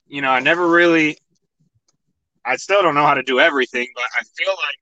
you 0.08 0.22
know, 0.22 0.30
I 0.32 0.40
never 0.40 0.68
really 0.70 1.18
I 2.46 2.58
still 2.58 2.82
don't 2.84 2.96
know 2.96 3.06
how 3.06 3.16
to 3.16 3.24
do 3.24 3.40
everything, 3.40 3.88
but 3.96 4.06
I 4.06 4.24
feel 4.38 4.54
like 4.54 4.80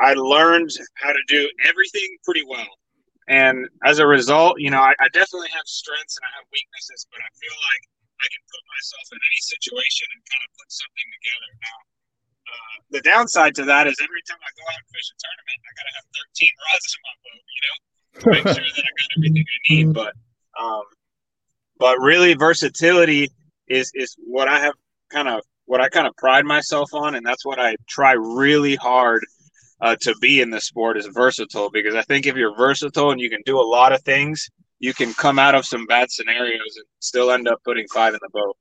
I, 0.00 0.08
I, 0.08 0.10
I 0.10 0.14
learned 0.14 0.70
how 0.94 1.12
to 1.12 1.20
do 1.28 1.48
everything 1.68 2.16
pretty 2.24 2.44
well. 2.48 2.66
And 3.28 3.68
as 3.84 3.98
a 3.98 4.06
result, 4.06 4.60
you 4.60 4.68
know, 4.68 4.84
I, 4.84 4.92
I, 5.00 5.08
definitely 5.16 5.48
have 5.56 5.64
strengths 5.64 6.20
and 6.20 6.24
I 6.28 6.32
have 6.36 6.46
weaknesses, 6.52 7.08
but 7.08 7.24
I 7.24 7.30
feel 7.40 7.56
like 7.56 7.82
I 8.20 8.26
can 8.28 8.42
put 8.52 8.62
myself 8.68 9.06
in 9.16 9.20
any 9.20 9.40
situation 9.40 10.04
and 10.12 10.20
kind 10.28 10.44
of 10.44 10.50
put 10.60 10.68
something 10.68 11.08
together. 11.08 11.50
Now, 11.56 11.78
uh, 12.44 12.76
the 12.92 13.00
downside 13.00 13.56
to 13.56 13.64
that 13.64 13.88
is 13.88 13.96
every 14.04 14.20
time 14.28 14.36
I 14.44 14.50
go 14.52 14.64
out 14.68 14.76
and 14.76 14.88
fish 14.92 15.08
a 15.08 15.16
tournament, 15.16 15.58
I 15.64 15.72
got 15.72 15.86
to 15.88 15.94
have 15.96 16.06
13 16.36 16.52
rods 16.68 16.86
in 16.92 17.00
my 17.00 17.16
boat, 17.24 17.44
you 17.48 17.62
know, 17.64 17.76
to 18.12 18.24
make 18.28 18.44
sure 18.44 18.68
that 18.68 18.84
I 18.84 18.92
got 18.92 19.10
everything 19.16 19.46
I 19.48 19.58
need. 19.72 19.88
But, 19.96 20.12
um, 20.60 20.84
but 21.80 21.96
really, 22.04 22.36
versatility 22.36 23.32
is 23.68 23.90
is 23.96 24.14
what 24.20 24.48
I 24.48 24.60
have 24.60 24.76
kind 25.08 25.28
of 25.28 25.40
what 25.64 25.80
I 25.80 25.88
kind 25.88 26.06
of 26.06 26.14
pride 26.16 26.44
myself 26.44 26.92
on, 26.92 27.14
and 27.14 27.24
that's 27.24 27.44
what 27.44 27.58
I 27.58 27.76
try 27.88 28.12
really 28.12 28.76
hard 28.76 29.24
uh, 29.84 29.94
to 30.00 30.14
be 30.20 30.40
in 30.40 30.48
the 30.48 30.60
sport 30.60 30.96
is 30.96 31.06
versatile. 31.06 31.70
Because 31.70 31.94
I 31.94 32.02
think 32.02 32.26
if 32.26 32.34
you're 32.34 32.56
versatile 32.56 33.10
and 33.10 33.20
you 33.20 33.28
can 33.30 33.42
do 33.44 33.60
a 33.60 33.68
lot 33.76 33.92
of 33.92 34.00
things, 34.02 34.50
you 34.80 34.94
can 34.94 35.12
come 35.14 35.38
out 35.38 35.54
of 35.54 35.64
some 35.66 35.86
bad 35.86 36.10
scenarios 36.10 36.76
and 36.76 36.86
still 37.00 37.30
end 37.30 37.46
up 37.46 37.62
putting 37.64 37.86
five 37.88 38.14
in 38.14 38.20
the 38.22 38.30
boat. 38.32 38.56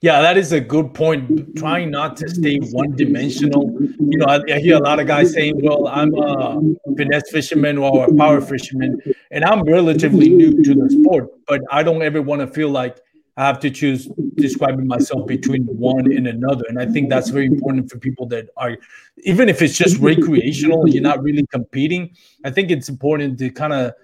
Yeah, 0.00 0.22
that 0.22 0.36
is 0.36 0.52
a 0.52 0.60
good 0.60 0.94
point. 0.94 1.56
Trying 1.56 1.90
not 1.90 2.16
to 2.18 2.28
stay 2.28 2.58
one 2.58 2.94
dimensional. 2.94 3.76
You 3.80 4.18
know, 4.18 4.26
I, 4.26 4.40
I, 4.54 4.60
hear 4.60 4.76
a 4.76 4.80
lot 4.80 5.00
of 5.00 5.08
guys 5.08 5.32
saying, 5.32 5.60
well, 5.60 5.88
I'm 5.88 6.14
a 6.14 6.60
finesse 6.96 7.28
fisherman 7.32 7.78
or 7.78 8.06
a 8.08 8.14
power 8.14 8.40
fisherman, 8.40 9.02
and 9.32 9.44
I'm 9.44 9.64
relatively 9.64 10.28
new 10.28 10.62
to 10.62 10.74
the 10.74 10.88
sport, 10.88 11.30
but 11.48 11.62
I 11.72 11.82
don't 11.82 12.02
ever 12.02 12.22
want 12.22 12.42
to 12.42 12.46
feel 12.46 12.68
like 12.68 13.00
I 13.38 13.46
have 13.46 13.60
to 13.60 13.70
choose 13.70 14.08
describing 14.34 14.88
myself 14.88 15.28
between 15.28 15.62
one 15.66 16.12
and 16.12 16.26
another. 16.26 16.64
And 16.68 16.76
I 16.76 16.86
think 16.86 17.08
that's 17.08 17.28
very 17.28 17.46
important 17.46 17.88
for 17.88 17.96
people 17.96 18.26
that 18.26 18.48
are, 18.56 18.76
even 19.18 19.48
if 19.48 19.62
it's 19.62 19.78
just 19.78 19.96
recreational, 20.00 20.88
you're 20.88 21.04
not 21.04 21.22
really 21.22 21.46
competing. 21.46 22.16
I 22.44 22.50
think 22.50 22.72
it's 22.72 22.88
important 22.88 23.38
to 23.38 23.48
kind 23.50 23.72
of 23.72 23.94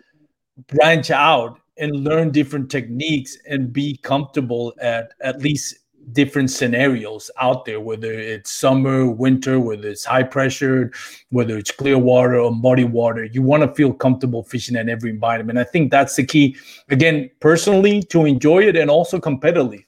branch 0.69 1.11
out 1.11 1.59
and 1.79 2.05
learn 2.05 2.31
different 2.31 2.71
techniques 2.71 3.37
and 3.49 3.73
be 3.73 3.97
comfortable 3.97 4.73
at 4.81 5.11
at 5.21 5.43
least 5.43 5.79
different 6.13 6.51
scenarios 6.51 7.31
out 7.41 7.65
there, 7.65 7.81
whether 7.81 8.13
it's 8.13 8.51
summer, 8.51 9.11
winter, 9.11 9.59
whether 9.61 9.89
it's 9.89 10.05
high 10.05 10.23
pressure, 10.23 10.93
whether 11.31 11.57
it's 11.59 11.71
clear 11.71 11.99
water 11.99 12.39
or 12.39 12.55
muddy 12.55 12.85
water. 12.85 13.25
You 13.25 13.43
want 13.43 13.63
to 13.63 13.75
feel 13.75 13.93
comfortable 13.93 14.43
fishing 14.43 14.77
in 14.77 14.89
every 14.89 15.11
environment. 15.11 15.59
I 15.59 15.65
think 15.65 15.91
that's 15.91 16.17
the 16.17 16.25
key, 16.25 16.57
again, 16.89 17.31
personally 17.41 18.03
to 18.05 18.25
enjoy 18.25 18.65
it 18.65 18.77
and 18.77 18.91
also 18.91 19.19
competitively. 19.19 19.85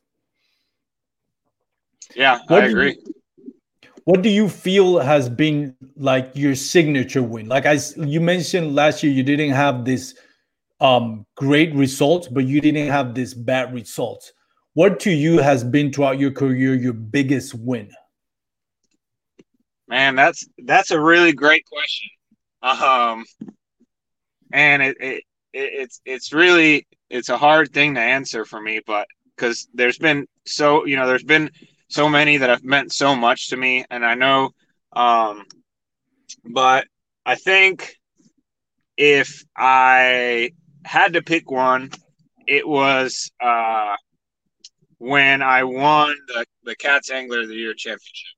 Yeah, 2.14 2.38
what 2.48 2.64
I 2.64 2.66
agree. 2.66 2.98
You, 3.04 3.54
what 4.04 4.22
do 4.22 4.28
you 4.28 4.48
feel 4.48 5.00
has 5.00 5.28
been 5.28 5.76
like 5.96 6.30
your 6.34 6.54
signature 6.54 7.22
win? 7.22 7.48
Like 7.48 7.66
I, 7.66 7.78
you 7.96 8.20
mentioned 8.20 8.74
last 8.74 9.02
year, 9.02 9.12
you 9.12 9.24
didn't 9.24 9.50
have 9.50 9.84
this 9.84 10.14
um, 10.80 11.26
great 11.34 11.74
results, 11.74 12.28
but 12.28 12.44
you 12.44 12.60
didn't 12.60 12.88
have 12.88 13.14
this 13.14 13.34
bad 13.34 13.74
results 13.74 14.32
what 14.76 15.00
to 15.00 15.10
you 15.10 15.38
has 15.38 15.64
been 15.64 15.90
throughout 15.90 16.18
your 16.18 16.30
career 16.30 16.74
your 16.74 16.92
biggest 16.92 17.54
win? 17.54 17.90
Man, 19.88 20.16
that's 20.16 20.46
that's 20.64 20.90
a 20.90 21.00
really 21.00 21.32
great 21.32 21.64
question. 21.64 22.10
Um, 22.60 23.24
and 24.52 24.82
it, 24.82 24.96
it, 25.00 25.24
it 25.54 25.70
it's 25.80 26.02
it's 26.04 26.32
really 26.34 26.86
it's 27.08 27.30
a 27.30 27.38
hard 27.38 27.72
thing 27.72 27.94
to 27.94 28.02
answer 28.02 28.44
for 28.44 28.60
me, 28.60 28.82
but 28.86 29.06
because 29.34 29.66
there's 29.72 29.96
been 29.96 30.26
so 30.44 30.84
you 30.84 30.96
know 30.96 31.06
there's 31.06 31.24
been 31.24 31.50
so 31.88 32.06
many 32.06 32.36
that 32.36 32.50
have 32.50 32.62
meant 32.62 32.92
so 32.92 33.16
much 33.16 33.48
to 33.48 33.56
me, 33.56 33.86
and 33.90 34.04
I 34.04 34.12
know, 34.12 34.50
um, 34.92 35.46
but 36.44 36.86
I 37.24 37.36
think 37.36 37.94
if 38.98 39.42
I 39.56 40.50
had 40.84 41.14
to 41.14 41.22
pick 41.22 41.50
one, 41.50 41.92
it 42.46 42.68
was 42.68 43.30
uh, 43.40 43.96
when 44.98 45.42
I 45.42 45.64
won 45.64 46.16
the, 46.28 46.46
the 46.64 46.76
Cats 46.76 47.10
Angler 47.10 47.42
of 47.42 47.48
the 47.48 47.54
Year 47.54 47.74
championship. 47.74 48.36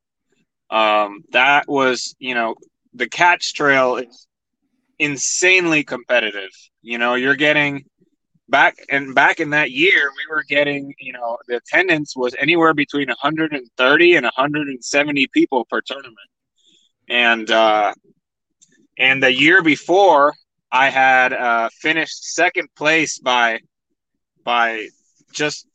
Um, 0.71 1.25
that 1.33 1.69
was, 1.69 2.15
you 2.19 2.35
know, 2.35 2.55
the 2.95 3.09
Cats 3.09 3.53
Trail 3.53 3.97
is 3.97 4.27
insanely 4.99 5.85
competitive. 5.85 6.51
You 6.83 6.99
know, 6.99 7.15
you're 7.15 7.37
getting 7.37 7.85
back 8.49 8.77
and 8.91 9.15
back 9.15 9.41
in 9.41 9.51
that 9.51 9.71
year, 9.71 10.11
we 10.11 10.35
were 10.35 10.43
getting, 10.49 10.95
you 10.99 11.13
know, 11.13 11.39
the 11.47 11.57
attendance 11.57 12.17
was 12.17 12.35
anywhere 12.39 12.75
between 12.75 13.09
130 13.09 14.17
and 14.17 14.25
170 14.25 15.27
people 15.29 15.65
per 15.67 15.81
tournament. 15.81 16.17
And 17.09 17.51
uh, 17.51 17.95
and 18.99 19.23
the 19.23 19.33
year 19.33 19.63
before, 19.63 20.35
I 20.71 20.91
had 20.91 21.33
uh, 21.33 21.69
finished 21.73 22.35
second 22.35 22.69
place 22.77 23.19
by 23.19 23.61
by 24.45 24.89
just 25.33 25.68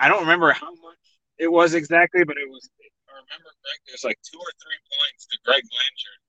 I 0.00 0.08
don't 0.08 0.20
remember 0.20 0.52
how 0.52 0.70
much 0.70 0.98
it 1.38 1.50
was 1.50 1.74
exactly, 1.74 2.24
but 2.24 2.36
it 2.36 2.48
was. 2.48 2.68
I 3.08 3.14
remember 3.14 3.50
Greg. 3.62 3.78
There's 3.86 4.04
like 4.04 4.18
two 4.22 4.38
or 4.38 4.52
three 4.62 4.80
points 4.88 5.26
to 5.26 5.38
Greg 5.44 5.62
Blanchard, 5.70 6.20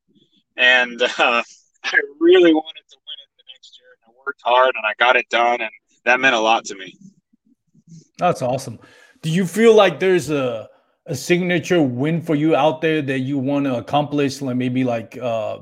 and 0.57 1.01
uh, 1.19 1.43
I 1.83 2.00
really 2.19 2.53
wanted 2.53 2.83
to 2.89 2.98
win 2.98 3.17
it 3.24 3.29
the 3.38 3.43
next 3.53 3.79
year, 3.79 3.89
and 3.98 4.13
I 4.13 4.19
worked 4.25 4.41
hard, 4.43 4.75
and 4.75 4.86
I 4.86 4.93
got 4.98 5.15
it 5.15 5.29
done, 5.29 5.62
and 5.62 5.72
that 6.05 6.19
meant 6.19 6.36
a 6.36 6.39
lot 6.39 6.65
to 6.65 6.75
me. 6.75 6.95
That's 8.17 8.41
awesome. 8.41 8.79
Do 9.22 9.29
you 9.29 9.45
feel 9.45 9.74
like 9.75 10.00
there's 10.00 10.29
a 10.29 10.69
a 11.05 11.15
signature 11.15 11.81
win 11.81 12.22
for 12.22 12.36
you 12.36 12.55
out 12.55 12.81
there 12.81 13.01
that 13.01 13.19
you 13.19 13.38
want 13.38 13.65
to 13.65 13.75
accomplish, 13.75 14.41
like 14.41 14.55
maybe 14.55 14.83
like 14.83 15.17
uh, 15.17 15.60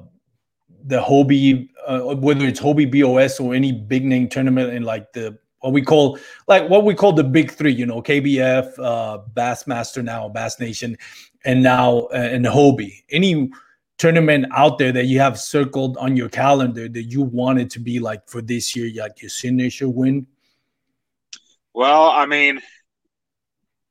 the 0.85 1.01
Hobie, 1.01 1.69
uh, 1.87 2.15
whether 2.15 2.45
it's 2.45 2.59
Hobie 2.59 2.91
BOS 2.91 3.39
or 3.39 3.53
any 3.53 3.71
big 3.71 4.05
name 4.05 4.29
tournament 4.29 4.73
in 4.73 4.83
like 4.83 5.11
the 5.13 5.37
what 5.61 5.73
we 5.73 5.81
call 5.81 6.19
like 6.47 6.69
what 6.69 6.83
we 6.83 6.93
call 6.93 7.13
the 7.13 7.23
big 7.23 7.51
three, 7.51 7.71
you 7.71 7.85
know, 7.85 8.01
KBF, 8.01 8.77
uh, 8.79 9.19
Bassmaster 9.33 10.03
now, 10.03 10.27
Bass 10.27 10.59
Nation, 10.59 10.97
and 11.45 11.63
now 11.63 12.09
uh, 12.13 12.17
and 12.17 12.45
Hobie. 12.45 13.03
Any 13.09 13.51
tournament 13.97 14.47
out 14.55 14.79
there 14.79 14.91
that 14.91 15.05
you 15.05 15.19
have 15.19 15.39
circled 15.39 15.95
on 15.97 16.17
your 16.17 16.27
calendar 16.27 16.89
that 16.89 17.03
you 17.03 17.21
wanted 17.21 17.69
to 17.69 17.79
be 17.79 17.99
like 17.99 18.27
for 18.27 18.41
this 18.41 18.75
year, 18.75 18.91
like 19.01 19.21
your 19.21 19.29
signature 19.29 19.87
win? 19.87 20.25
Well, 21.73 22.09
I 22.09 22.25
mean, 22.25 22.59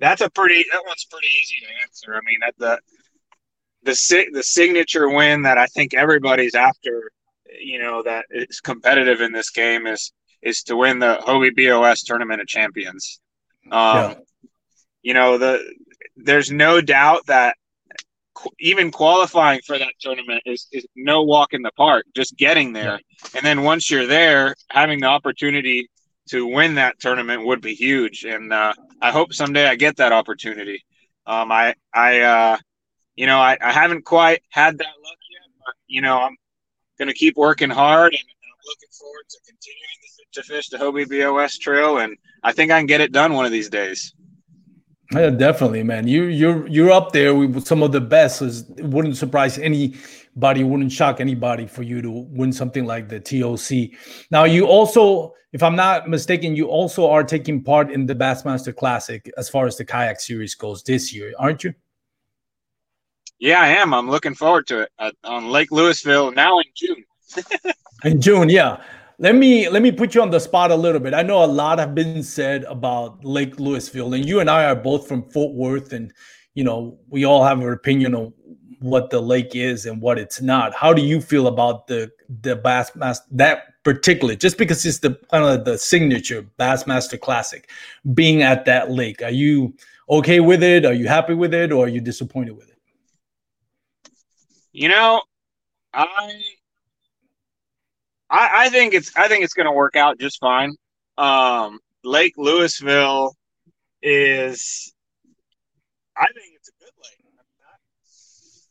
that's 0.00 0.20
a 0.20 0.28
pretty 0.28 0.64
that 0.72 0.82
one's 0.84 1.04
pretty 1.04 1.28
easy 1.28 1.56
to 1.60 1.66
answer. 1.84 2.14
I 2.14 2.20
mean, 2.24 2.40
at 2.46 2.58
the 2.58 2.78
the 3.84 4.26
the 4.32 4.42
signature 4.42 5.08
win 5.08 5.42
that 5.42 5.58
I 5.58 5.66
think 5.66 5.94
everybody's 5.94 6.56
after, 6.56 7.12
you 7.60 7.78
know, 7.78 8.02
that 8.02 8.26
is 8.30 8.60
competitive 8.60 9.20
in 9.20 9.32
this 9.32 9.50
game 9.50 9.86
is 9.86 10.12
is 10.42 10.62
to 10.64 10.76
win 10.76 10.99
the 10.99 11.18
Hobie 11.26 11.54
BOS 11.54 12.02
Tournament 12.02 12.40
of 12.40 12.47
Champions. 12.47 13.20
Um, 13.66 13.70
yeah. 13.73 14.14
You 15.02 15.14
know, 15.14 15.38
the 15.38 15.62
there's 16.16 16.50
no 16.50 16.80
doubt 16.80 17.26
that 17.26 17.56
even 18.59 18.90
qualifying 18.90 19.61
for 19.66 19.78
that 19.78 19.92
tournament 20.00 20.42
is, 20.47 20.66
is 20.73 20.87
no 20.97 21.23
walk 21.23 21.52
in 21.52 21.62
the 21.62 21.73
park. 21.73 22.06
Just 22.14 22.37
getting 22.37 22.73
there, 22.73 23.00
yeah. 23.00 23.30
and 23.37 23.44
then 23.44 23.62
once 23.62 23.90
you're 23.90 24.06
there, 24.06 24.54
having 24.70 25.00
the 25.00 25.06
opportunity 25.06 25.88
to 26.30 26.47
win 26.47 26.76
that 26.76 26.99
tournament 27.00 27.44
would 27.44 27.61
be 27.61 27.75
huge. 27.75 28.25
And 28.25 28.52
uh, 28.52 28.73
I 29.02 29.11
hope 29.11 29.32
someday 29.32 29.66
I 29.66 29.75
get 29.75 29.97
that 29.97 30.12
opportunity. 30.12 30.85
Um, 31.26 31.50
I 31.52 31.75
I 31.92 32.20
uh, 32.20 32.59
you 33.16 33.26
know 33.26 33.38
I, 33.38 33.56
I 33.61 33.73
haven't 33.73 34.04
quite 34.04 34.42
had 34.50 34.78
that 34.78 34.85
luck 34.85 35.18
yet, 35.30 35.50
but 35.59 35.75
you 35.87 36.02
know 36.02 36.18
I'm 36.18 36.37
gonna 36.99 37.14
keep 37.14 37.37
working 37.37 37.70
hard 37.70 38.12
and 38.12 38.23
I'm 38.23 38.59
looking 38.66 38.90
forward 38.92 39.25
to 39.28 39.38
continuing 39.47 40.00
to 40.32 40.42
fish 40.42 40.68
the 40.68 40.78
Hobie 40.78 41.08
BOS 41.08 41.58
trail, 41.58 41.99
and 41.99 42.16
I 42.42 42.52
think 42.52 42.70
I 42.70 42.78
can 42.78 42.87
get 42.87 43.00
it 43.00 43.12
done 43.12 43.34
one 43.34 43.44
of 43.44 43.52
these 43.52 43.68
days. 43.68 44.14
Yeah, 45.12 45.30
definitely, 45.30 45.82
man. 45.82 46.06
You 46.06 46.25
you're 46.25 46.66
you're 46.68 46.92
up 46.92 47.12
there 47.12 47.34
with 47.34 47.66
some 47.66 47.82
of 47.82 47.90
the 47.90 48.00
best. 48.00 48.42
It 48.42 48.84
wouldn't 48.84 49.16
surprise 49.16 49.58
anybody, 49.58 50.62
wouldn't 50.62 50.92
shock 50.92 51.20
anybody 51.20 51.66
for 51.66 51.82
you 51.82 52.00
to 52.00 52.10
win 52.10 52.52
something 52.52 52.84
like 52.84 53.08
the 53.08 53.18
TOC. 53.18 53.99
Now, 54.30 54.44
you 54.44 54.66
also, 54.66 55.34
if 55.52 55.64
I'm 55.64 55.75
not 55.75 56.08
mistaken, 56.08 56.54
you 56.54 56.68
also 56.68 57.10
are 57.10 57.25
taking 57.25 57.64
part 57.64 57.90
in 57.90 58.06
the 58.06 58.14
Bassmaster 58.14 58.75
Classic 58.75 59.28
as 59.37 59.49
far 59.49 59.66
as 59.66 59.76
the 59.76 59.84
kayak 59.84 60.20
series 60.20 60.54
goes 60.54 60.84
this 60.84 61.12
year, 61.12 61.32
aren't 61.38 61.64
you? 61.64 61.75
Yeah, 63.40 63.60
I 63.60 63.68
am. 63.68 63.92
I'm 63.94 64.08
looking 64.08 64.34
forward 64.34 64.68
to 64.68 64.82
it 64.82 64.92
uh, 64.99 65.10
on 65.25 65.49
Lake 65.49 65.70
Lewisville 65.70 66.34
now 66.34 66.58
in 66.58 66.66
June. 66.76 67.04
in 68.04 68.20
June, 68.20 68.49
yeah. 68.49 68.80
Let 69.22 69.34
me 69.34 69.68
let 69.68 69.82
me 69.82 69.92
put 69.92 70.14
you 70.14 70.22
on 70.22 70.30
the 70.30 70.40
spot 70.40 70.70
a 70.70 70.74
little 70.74 70.98
bit. 70.98 71.12
I 71.12 71.20
know 71.20 71.44
a 71.44 71.52
lot 71.60 71.78
have 71.78 71.94
been 71.94 72.22
said 72.22 72.64
about 72.64 73.22
Lake 73.22 73.56
Lewisville, 73.56 74.16
and 74.16 74.26
you 74.26 74.40
and 74.40 74.48
I 74.48 74.64
are 74.64 74.74
both 74.74 75.06
from 75.06 75.28
Fort 75.28 75.54
Worth, 75.54 75.92
and 75.92 76.10
you 76.54 76.64
know 76.64 76.98
we 77.06 77.26
all 77.26 77.44
have 77.44 77.60
an 77.60 77.70
opinion 77.70 78.14
on 78.14 78.32
what 78.78 79.10
the 79.10 79.20
lake 79.20 79.54
is 79.54 79.84
and 79.84 80.00
what 80.00 80.18
it's 80.18 80.40
not. 80.40 80.74
How 80.74 80.94
do 80.94 81.02
you 81.02 81.20
feel 81.20 81.48
about 81.48 81.87
the 81.87 82.11
the 82.40 82.56
Bassmaster 82.56 83.26
that 83.33 83.83
particular? 83.83 84.37
Just 84.37 84.56
because 84.56 84.87
it's 84.87 85.00
the 85.00 85.18
kind 85.30 85.44
of 85.44 85.66
the 85.66 85.76
signature 85.76 86.46
Bassmaster 86.59 87.20
Classic, 87.20 87.68
being 88.14 88.40
at 88.40 88.64
that 88.64 88.90
lake, 88.90 89.20
are 89.20 89.28
you 89.28 89.74
okay 90.09 90.40
with 90.40 90.62
it? 90.62 90.87
Are 90.87 90.94
you 90.94 91.09
happy 91.09 91.35
with 91.35 91.52
it, 91.52 91.72
or 91.72 91.85
are 91.85 91.88
you 91.88 92.00
disappointed 92.00 92.56
with 92.56 92.70
it? 92.70 92.78
You 94.72 94.88
know, 94.88 95.20
I 95.92 96.40
I, 98.31 98.66
I 98.66 98.69
think 98.69 98.95
it's 98.95 99.14
I 99.16 99.29
think 99.29 99.45
it's 99.45 99.55
going 99.55 99.66
to 99.66 99.73
work 99.73 99.97
out 99.97 100.19
just 100.19 100.38
fine. 100.40 100.75
Um, 101.19 101.81
Lake 102.05 102.37
Lewisville 102.37 103.33
is, 104.03 104.93
I 106.16 106.27
think 106.27 106.55
it's 106.57 106.69
a 106.69 106.85
good 106.85 106.93
lake. 107.03 107.16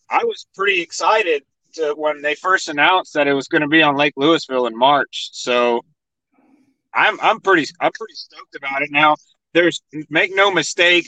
I 0.10 0.24
was 0.24 0.48
pretty 0.56 0.82
excited 0.82 1.44
to 1.74 1.94
when 1.96 2.22
they 2.22 2.34
first 2.34 2.68
announced 2.70 3.14
that 3.14 3.28
it 3.28 3.34
was 3.34 3.48
going 3.48 3.62
to 3.62 3.68
be 3.68 3.84
on 3.84 3.96
Lake 3.96 4.16
Lewisville 4.18 4.68
in 4.68 4.78
March. 4.78 5.30
So 5.34 5.82
I'm 6.94 7.20
I'm 7.22 7.40
pretty 7.40 7.68
I'm 7.80 7.92
pretty 7.92 8.16
stoked 8.16 8.56
about 8.56 8.82
it. 8.82 8.90
Now, 8.92 9.16
there's 9.54 9.84
make 10.10 10.34
no 10.34 10.52
mistake, 10.52 11.08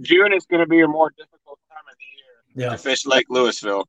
June 0.00 0.32
is 0.32 0.44
going 0.46 0.60
to 0.60 0.66
be 0.66 0.80
a 0.80 0.88
more 0.88 1.10
difficult 1.16 1.58
time 1.70 1.84
of 1.90 1.96
the 1.96 2.60
year 2.62 2.68
yeah. 2.68 2.76
to 2.76 2.78
fish 2.78 3.06
Lake 3.06 3.28
Lewisville. 3.30 3.84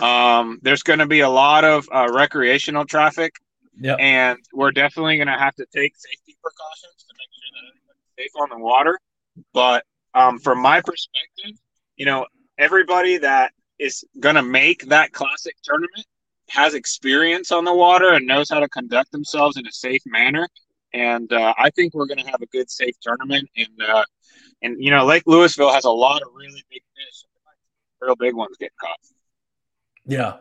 Um, 0.00 0.58
there's 0.62 0.82
going 0.82 0.98
to 0.98 1.06
be 1.06 1.20
a 1.20 1.28
lot 1.28 1.64
of 1.64 1.88
uh, 1.92 2.08
recreational 2.12 2.84
traffic, 2.84 3.34
yep. 3.78 3.98
and 4.00 4.38
we're 4.52 4.72
definitely 4.72 5.16
going 5.16 5.28
to 5.28 5.38
have 5.38 5.54
to 5.56 5.66
take 5.74 5.96
safety 5.96 6.36
precautions 6.42 7.04
to 7.08 7.14
make 7.18 7.28
sure 7.32 7.50
that 7.54 7.68
everybody's 7.68 8.10
safe 8.18 8.40
on 8.40 8.48
the 8.50 8.64
water. 8.64 8.98
But 9.52 9.84
um, 10.14 10.38
from 10.38 10.60
my 10.60 10.80
perspective, 10.80 11.58
you 11.96 12.06
know, 12.06 12.26
everybody 12.58 13.18
that 13.18 13.52
is 13.78 14.04
going 14.18 14.34
to 14.34 14.42
make 14.42 14.86
that 14.88 15.12
classic 15.12 15.56
tournament 15.62 16.06
has 16.48 16.74
experience 16.74 17.52
on 17.52 17.64
the 17.64 17.74
water 17.74 18.12
and 18.12 18.26
knows 18.26 18.50
how 18.50 18.60
to 18.60 18.68
conduct 18.68 19.12
themselves 19.12 19.56
in 19.56 19.66
a 19.66 19.72
safe 19.72 20.02
manner. 20.06 20.48
And 20.92 21.32
uh, 21.32 21.54
I 21.56 21.70
think 21.70 21.94
we're 21.94 22.06
going 22.06 22.18
to 22.18 22.30
have 22.30 22.42
a 22.42 22.46
good, 22.46 22.68
safe 22.70 22.96
tournament. 23.00 23.48
And 23.56 23.82
uh, 23.88 24.04
and 24.62 24.82
you 24.82 24.90
know, 24.90 25.06
Lake 25.06 25.24
Lewisville 25.24 25.72
has 25.72 25.84
a 25.84 25.90
lot 25.90 26.22
of 26.22 26.28
really 26.34 26.64
big 26.70 26.82
fish. 26.96 27.24
Real 28.00 28.16
big 28.16 28.34
ones 28.34 28.56
get 28.58 28.72
caught. 28.80 28.98
Yeah, 30.10 30.38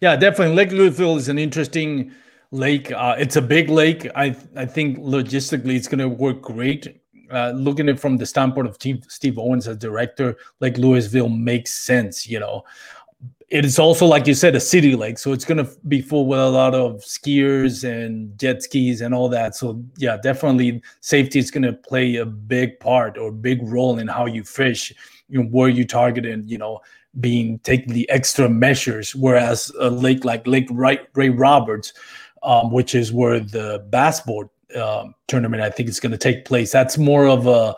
yeah, 0.00 0.16
definitely. 0.16 0.56
Lake 0.56 0.70
Lewisville 0.70 1.16
is 1.16 1.28
an 1.28 1.38
interesting 1.38 2.12
lake. 2.50 2.90
Uh, 2.90 3.14
it's 3.16 3.36
a 3.36 3.42
big 3.42 3.68
lake. 3.70 4.08
I 4.16 4.36
I 4.56 4.66
think 4.66 4.98
logistically 4.98 5.76
it's 5.76 5.86
going 5.86 6.00
to 6.00 6.08
work 6.08 6.42
great. 6.42 6.98
Uh, 7.30 7.50
looking 7.52 7.88
at 7.88 7.94
it 7.94 8.00
from 8.00 8.16
the 8.18 8.26
standpoint 8.26 8.66
of 8.66 8.74
Steve, 8.74 9.04
Steve 9.08 9.38
Owens 9.38 9.66
as 9.66 9.78
director, 9.78 10.36
Lake 10.60 10.74
Lewisville 10.74 11.34
makes 11.34 11.72
sense. 11.72 12.28
You 12.28 12.40
know, 12.40 12.64
it 13.48 13.64
is 13.64 13.78
also 13.78 14.06
like 14.06 14.26
you 14.26 14.34
said 14.34 14.56
a 14.56 14.60
city 14.60 14.96
lake, 14.96 15.18
so 15.18 15.32
it's 15.32 15.44
going 15.44 15.64
to 15.64 15.70
be 15.86 16.02
full 16.02 16.26
with 16.26 16.40
a 16.40 16.48
lot 16.48 16.74
of 16.74 16.96
skiers 17.02 17.84
and 17.88 18.36
jet 18.38 18.64
skis 18.64 19.02
and 19.02 19.14
all 19.14 19.28
that. 19.28 19.54
So 19.54 19.82
yeah, 19.98 20.16
definitely 20.16 20.82
safety 21.00 21.38
is 21.38 21.52
going 21.52 21.62
to 21.62 21.74
play 21.74 22.16
a 22.16 22.26
big 22.26 22.80
part 22.80 23.16
or 23.16 23.30
big 23.30 23.62
role 23.62 24.00
in 24.00 24.08
how 24.08 24.26
you 24.26 24.42
fish, 24.42 24.92
you 25.28 25.42
know, 25.42 25.48
where 25.48 25.68
you 25.68 25.86
target 25.86 26.26
and 26.26 26.50
you 26.50 26.58
know 26.58 26.80
being 27.20 27.58
taking 27.60 27.92
the 27.92 28.08
extra 28.08 28.48
measures, 28.48 29.14
whereas 29.14 29.70
a 29.80 29.90
lake 29.90 30.24
like 30.24 30.46
Lake 30.46 30.68
Ray, 30.70 31.28
Roberts, 31.28 31.92
um, 32.42 32.72
which 32.72 32.94
is 32.94 33.12
where 33.12 33.40
the 33.40 33.84
boat 33.90 34.50
um, 34.76 35.14
tournament 35.28 35.62
I 35.62 35.70
think 35.70 35.88
is 35.88 36.00
going 36.00 36.12
to 36.12 36.18
take 36.18 36.44
place, 36.44 36.72
that's 36.72 36.98
more 36.98 37.28
of 37.28 37.46
a 37.46 37.76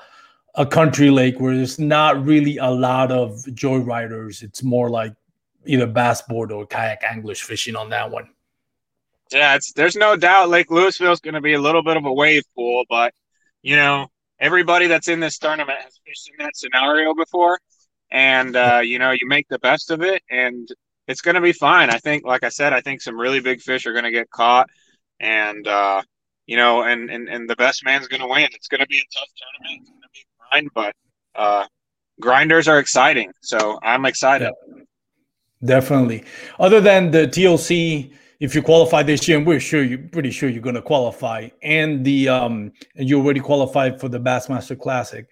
a 0.56 0.64
country 0.64 1.10
lake 1.10 1.40
where 1.40 1.56
there's 1.56 1.78
not 1.78 2.24
really 2.24 2.58
a 2.58 2.70
lot 2.70 3.10
of 3.10 3.30
joyriders. 3.48 4.42
It's 4.42 4.62
more 4.62 4.88
like 4.88 5.12
either 5.66 5.86
bass 5.86 6.22
boat 6.22 6.52
or 6.52 6.66
kayak 6.66 7.02
anglers 7.02 7.40
fishing 7.40 7.74
on 7.74 7.90
that 7.90 8.10
one. 8.10 8.28
Yeah, 9.32 9.58
there's 9.74 9.96
no 9.96 10.16
doubt 10.16 10.50
Lake 10.50 10.68
Lewisville 10.68 11.12
is 11.12 11.20
going 11.20 11.34
to 11.34 11.40
be 11.40 11.54
a 11.54 11.60
little 11.60 11.82
bit 11.82 11.96
of 11.96 12.04
a 12.04 12.12
wave 12.12 12.44
pool, 12.54 12.84
but 12.88 13.12
you 13.62 13.74
know 13.74 14.06
everybody 14.38 14.86
that's 14.86 15.08
in 15.08 15.20
this 15.20 15.38
tournament 15.38 15.78
has 15.80 15.98
fished 16.06 16.30
in 16.30 16.44
that 16.44 16.56
scenario 16.56 17.14
before, 17.14 17.58
and 18.14 18.54
uh, 18.54 18.80
you 18.82 18.98
know 18.98 19.10
you 19.10 19.26
make 19.26 19.48
the 19.48 19.58
best 19.58 19.90
of 19.90 20.00
it, 20.00 20.22
and 20.30 20.68
it's 21.08 21.20
going 21.20 21.34
to 21.34 21.40
be 21.40 21.52
fine. 21.52 21.90
I 21.90 21.98
think, 21.98 22.24
like 22.24 22.44
I 22.44 22.48
said, 22.48 22.72
I 22.72 22.80
think 22.80 23.02
some 23.02 23.18
really 23.18 23.40
big 23.40 23.60
fish 23.60 23.86
are 23.86 23.92
going 23.92 24.04
to 24.04 24.12
get 24.12 24.30
caught, 24.30 24.70
and 25.20 25.66
uh, 25.66 26.00
you 26.46 26.56
know, 26.56 26.84
and 26.84 27.10
and 27.10 27.28
and 27.28 27.50
the 27.50 27.56
best 27.56 27.84
man's 27.84 28.06
going 28.06 28.22
to 28.22 28.28
win. 28.28 28.48
It's 28.54 28.68
going 28.68 28.80
to 28.80 28.86
be 28.86 28.98
a 28.98 29.18
tough 29.18 29.28
tournament. 29.36 29.82
It's 29.82 29.90
going 29.90 30.00
to 30.00 30.08
be 30.14 30.26
grind, 30.38 30.70
but 30.74 30.94
uh, 31.34 31.66
grinders 32.20 32.68
are 32.68 32.78
exciting, 32.78 33.32
so 33.42 33.80
I'm 33.82 34.06
excited. 34.06 34.52
Yeah, 34.68 34.82
definitely. 35.64 36.22
Other 36.60 36.80
than 36.80 37.10
the 37.10 37.26
TLC, 37.26 38.12
if 38.38 38.54
you 38.54 38.62
qualify 38.62 39.02
this 39.02 39.26
year, 39.26 39.38
and 39.38 39.46
we're 39.46 39.58
sure 39.58 39.82
you're 39.82 39.98
pretty 39.98 40.30
sure 40.30 40.48
you're 40.48 40.62
going 40.62 40.76
to 40.76 40.82
qualify, 40.82 41.48
and 41.64 42.04
the 42.04 42.28
um, 42.28 42.70
and 42.94 43.08
you 43.08 43.18
already 43.18 43.40
qualified 43.40 44.00
for 44.00 44.08
the 44.08 44.20
Bassmaster 44.20 44.78
Classic. 44.78 45.26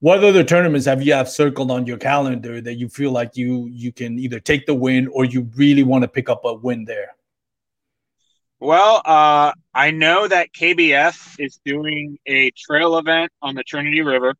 What 0.00 0.24
other 0.24 0.42
tournaments 0.42 0.86
have 0.86 1.02
you 1.02 1.12
have 1.12 1.28
circled 1.28 1.70
on 1.70 1.86
your 1.86 1.98
calendar 1.98 2.60
that 2.62 2.74
you 2.74 2.88
feel 2.88 3.12
like 3.12 3.36
you 3.36 3.66
you 3.66 3.92
can 3.92 4.18
either 4.18 4.40
take 4.40 4.64
the 4.64 4.74
win 4.74 5.08
or 5.08 5.26
you 5.26 5.48
really 5.54 5.82
want 5.82 6.02
to 6.02 6.08
pick 6.08 6.30
up 6.30 6.44
a 6.44 6.54
win 6.54 6.86
there? 6.86 7.14
Well, 8.58 9.02
uh, 9.04 9.52
I 9.74 9.90
know 9.90 10.26
that 10.26 10.52
KBF 10.52 11.36
is 11.38 11.60
doing 11.64 12.18
a 12.26 12.50
trail 12.52 12.96
event 12.98 13.30
on 13.42 13.54
the 13.54 13.62
Trinity 13.62 14.00
River. 14.00 14.34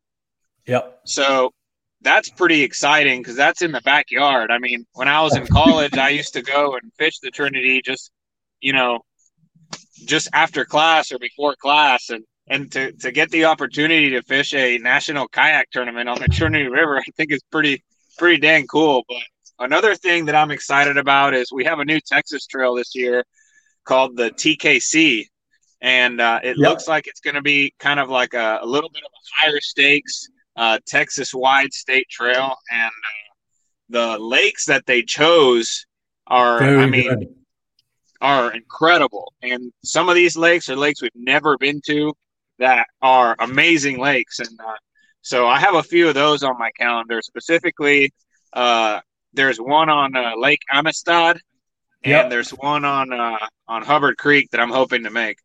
Yep. 0.67 1.01
So 1.05 1.53
that's 2.01 2.29
pretty 2.29 2.63
exciting 2.63 3.21
because 3.21 3.35
that's 3.35 3.61
in 3.61 3.71
the 3.71 3.81
backyard. 3.81 4.49
I 4.51 4.57
mean, 4.57 4.85
when 4.93 5.07
I 5.07 5.21
was 5.21 5.35
in 5.35 5.45
college, 5.47 5.95
I 5.95 6.09
used 6.09 6.33
to 6.33 6.41
go 6.41 6.75
and 6.75 6.91
fish 6.97 7.19
the 7.19 7.29
Trinity 7.31 7.81
just, 7.83 8.11
you 8.61 8.73
know, 8.73 9.01
just 10.05 10.27
after 10.33 10.65
class 10.65 11.11
or 11.11 11.19
before 11.19 11.55
class, 11.55 12.09
and 12.09 12.23
and 12.51 12.69
to 12.73 12.91
to 12.91 13.11
get 13.11 13.31
the 13.31 13.45
opportunity 13.45 14.09
to 14.09 14.21
fish 14.21 14.53
a 14.53 14.77
national 14.77 15.27
kayak 15.29 15.71
tournament 15.71 16.09
on 16.09 16.19
the 16.19 16.27
Trinity 16.27 16.67
River, 16.67 16.97
I 16.97 17.03
think 17.15 17.31
is 17.31 17.41
pretty 17.49 17.81
pretty 18.17 18.39
dang 18.39 18.67
cool. 18.67 19.03
But 19.07 19.23
another 19.59 19.95
thing 19.95 20.25
that 20.25 20.35
I'm 20.35 20.51
excited 20.51 20.97
about 20.97 21.33
is 21.33 21.51
we 21.51 21.63
have 21.63 21.79
a 21.79 21.85
new 21.85 22.01
Texas 22.01 22.45
trail 22.45 22.75
this 22.75 22.93
year 22.93 23.23
called 23.85 24.17
the 24.17 24.31
TKC, 24.31 25.27
and 25.79 26.19
uh, 26.19 26.41
it 26.43 26.57
yep. 26.57 26.69
looks 26.69 26.89
like 26.89 27.07
it's 27.07 27.21
going 27.21 27.35
to 27.35 27.41
be 27.41 27.73
kind 27.79 28.01
of 28.01 28.09
like 28.09 28.33
a, 28.33 28.59
a, 28.61 28.65
little 28.65 28.89
bit 28.89 29.01
of 29.03 29.11
a 29.11 29.47
higher 29.47 29.61
stakes 29.61 30.27
uh, 30.57 30.77
Texas 30.85 31.33
wide 31.33 31.73
state 31.73 32.09
trail, 32.09 32.55
and 32.69 32.91
uh, 32.91 33.31
the 33.89 34.19
lakes 34.19 34.65
that 34.65 34.85
they 34.85 35.03
chose 35.03 35.85
are, 36.27 36.59
Very 36.59 36.83
I 36.83 36.85
mean, 36.85 37.19
good. 37.19 37.35
are 38.19 38.53
incredible. 38.53 39.33
And 39.41 39.71
some 39.85 40.09
of 40.09 40.15
these 40.15 40.35
lakes 40.35 40.67
are 40.69 40.75
lakes 40.75 41.01
we've 41.01 41.11
never 41.15 41.57
been 41.57 41.81
to 41.87 42.13
that 42.61 42.87
are 43.01 43.35
amazing 43.39 43.99
lakes, 43.99 44.39
and 44.39 44.59
uh, 44.59 44.75
so 45.21 45.47
I 45.47 45.59
have 45.59 45.75
a 45.75 45.83
few 45.83 46.07
of 46.07 46.15
those 46.15 46.43
on 46.43 46.57
my 46.57 46.71
calendar. 46.71 47.21
Specifically, 47.21 48.13
uh, 48.53 49.01
there's 49.33 49.57
one 49.57 49.89
on 49.89 50.15
uh, 50.15 50.33
Lake 50.37 50.61
Amistad, 50.71 51.39
and 52.03 52.11
yep. 52.11 52.29
there's 52.29 52.51
one 52.51 52.85
on 52.85 53.11
on 53.67 53.81
Hubbard 53.83 54.17
Creek 54.17 54.49
that 54.51 54.61
I'm 54.61 54.71
hoping 54.71 55.03
to 55.03 55.09
make. 55.09 55.37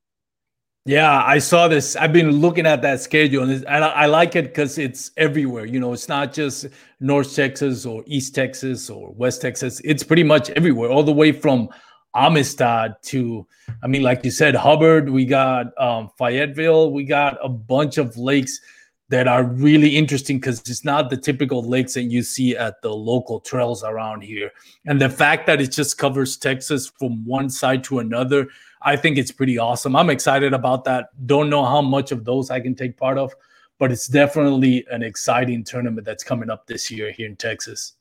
Yeah, 0.87 1.21
I 1.21 1.41
saw 1.41 1.67
this. 1.67 1.97
I've 1.97 2.13
been 2.13 2.31
looking 2.31 2.65
at 2.65 2.81
that 2.83 3.01
schedule, 3.01 3.43
and, 3.43 3.67
I, 3.67 3.79
I 3.79 4.07
like 4.07 4.37
it 4.37 4.45
because 4.45 4.79
it's 4.79 5.11
everywhere. 5.17 5.65
You 5.65 5.81
know, 5.81 5.93
it's 5.93 6.09
not 6.09 6.33
just 6.33 6.67
North 7.01 7.35
Texas 7.35 7.85
or 7.85 8.05
East 8.07 8.37
Texas 8.37 8.89
or 8.89 9.11
West 9.11 9.43
Texas. 9.43 9.81
It's 9.83 10.05
pretty 10.05 10.23
much 10.23 10.49
everywhere, 10.51 10.91
all 10.91 11.03
the 11.03 11.13
way 11.13 11.33
from 11.33 11.71
Amistad 12.17 12.95
to, 13.05 13.47
I 13.83 13.87
mean, 13.87 14.03
like 14.03 14.25
you 14.25 14.31
said, 14.31 14.55
Hubbard. 14.55 15.11
We 15.11 15.25
got 15.25 15.67
um, 15.81 16.11
Fayetteville. 16.19 16.91
We 16.91 17.05
got 17.05 17.39
a 17.43 17.49
bunch 17.49 17.99
of 17.99 18.17
lakes 18.17 18.61
that 19.09 19.29
are 19.29 19.45
really 19.45 19.97
interesting 19.97 20.39
because 20.39 20.61
it's 20.61 20.85
not 20.85 21.11
the 21.11 21.17
typical 21.17 21.63
lakes 21.63 21.95
that 21.95 22.05
you 22.05 22.23
see 22.23 22.57
at 22.57 22.83
the 22.83 22.93
local 22.93 23.39
trails 23.39 23.85
around 23.85 24.23
here. 24.23 24.51
And 24.87 25.01
the 25.01 25.09
fact 25.09 25.47
that 25.47 25.61
it 25.61 25.71
just 25.71 25.97
covers 25.97 26.37
Texas 26.37 26.91
from 26.99 27.25
one 27.25 27.49
side 27.49 27.85
to 27.85 28.01
another 28.01 28.49
I 28.87 28.95
think 28.95 29.19
it's 29.19 29.33
pretty 29.33 29.59
awesome. 29.59 29.97
I'm 29.97 30.11
excited 30.11 30.53
about 30.53 30.85
that. 30.85 31.09
Don't 31.27 31.51
know 31.51 31.65
how 31.65 31.83
much 31.83 32.13
of 32.13 32.25
those 32.25 32.51
I 32.51 32.61
can 32.61 32.77
take 32.77 32.97
part 32.97 33.19
of, 33.19 33.35
but 33.81 33.91
it's 33.91 34.07
definitely 34.07 34.87
an 34.93 35.03
exciting 35.03 35.65
tournament 35.65 36.07
that's 36.07 36.23
coming 36.23 36.51
up 36.51 36.69
this 36.69 36.89
year 36.89 37.11
here 37.11 37.27
in 37.27 37.35
Texas. 37.35 37.95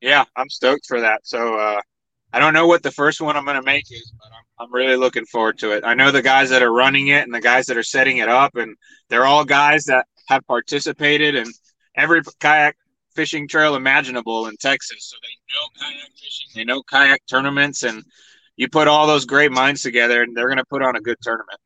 Yeah, 0.00 0.24
I'm 0.34 0.48
stoked 0.48 0.86
for 0.86 1.00
that. 1.02 1.26
So 1.26 1.56
uh, 1.56 1.80
I 2.32 2.38
don't 2.38 2.54
know 2.54 2.66
what 2.66 2.82
the 2.82 2.90
first 2.90 3.20
one 3.20 3.36
I'm 3.36 3.44
going 3.44 3.56
to 3.56 3.62
make 3.62 3.90
is, 3.90 4.12
but 4.18 4.28
I'm, 4.32 4.66
I'm 4.66 4.74
really 4.74 4.96
looking 4.96 5.26
forward 5.26 5.58
to 5.58 5.72
it. 5.72 5.84
I 5.84 5.94
know 5.94 6.10
the 6.10 6.22
guys 6.22 6.50
that 6.50 6.62
are 6.62 6.72
running 6.72 7.08
it 7.08 7.24
and 7.24 7.34
the 7.34 7.40
guys 7.40 7.66
that 7.66 7.76
are 7.76 7.82
setting 7.82 8.18
it 8.18 8.28
up, 8.28 8.56
and 8.56 8.76
they're 9.08 9.26
all 9.26 9.44
guys 9.44 9.84
that 9.84 10.06
have 10.28 10.46
participated 10.46 11.34
in 11.34 11.46
every 11.94 12.22
kayak 12.40 12.76
fishing 13.14 13.46
trail 13.46 13.74
imaginable 13.74 14.46
in 14.46 14.56
Texas. 14.56 15.10
So 15.10 15.16
they 15.22 15.54
know 15.54 15.88
kayak 15.88 16.10
fishing, 16.14 16.46
they 16.54 16.64
know 16.64 16.82
kayak 16.82 17.20
tournaments, 17.26 17.82
and 17.82 18.02
you 18.56 18.68
put 18.68 18.88
all 18.88 19.06
those 19.06 19.24
great 19.24 19.52
minds 19.52 19.82
together 19.82 20.22
and 20.22 20.36
they're 20.36 20.48
going 20.48 20.58
to 20.58 20.64
put 20.64 20.82
on 20.82 20.96
a 20.96 21.00
good 21.00 21.16
tournament. 21.22 21.58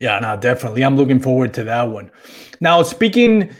Yeah, 0.00 0.18
no, 0.18 0.36
definitely. 0.36 0.82
I'm 0.82 0.96
looking 0.96 1.20
forward 1.20 1.54
to 1.54 1.64
that 1.64 1.84
one. 1.84 2.10
Now, 2.60 2.82
speaking 2.82 3.54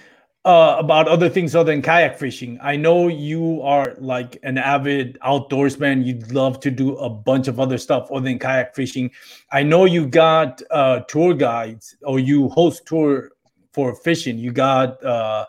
uh, 0.44 0.76
about 0.78 1.08
other 1.08 1.28
things 1.28 1.54
other 1.54 1.72
than 1.72 1.80
kayak 1.80 2.18
fishing, 2.18 2.58
I 2.62 2.76
know 2.76 3.08
you 3.08 3.62
are 3.62 3.94
like 3.98 4.38
an 4.42 4.58
avid 4.58 5.18
outdoorsman. 5.20 6.04
You'd 6.04 6.32
love 6.32 6.60
to 6.60 6.70
do 6.70 6.96
a 6.96 7.08
bunch 7.08 7.48
of 7.48 7.58
other 7.58 7.78
stuff 7.78 8.10
other 8.12 8.24
than 8.24 8.38
kayak 8.38 8.74
fishing. 8.74 9.10
I 9.52 9.62
know 9.62 9.86
you 9.86 10.06
got 10.06 10.60
uh, 10.70 11.00
tour 11.08 11.32
guides 11.32 11.96
or 12.02 12.18
you 12.18 12.50
host 12.50 12.84
tour 12.86 13.30
for 13.72 13.94
fishing. 13.96 14.38
You 14.38 14.52
got 14.52 15.02
uh, 15.02 15.46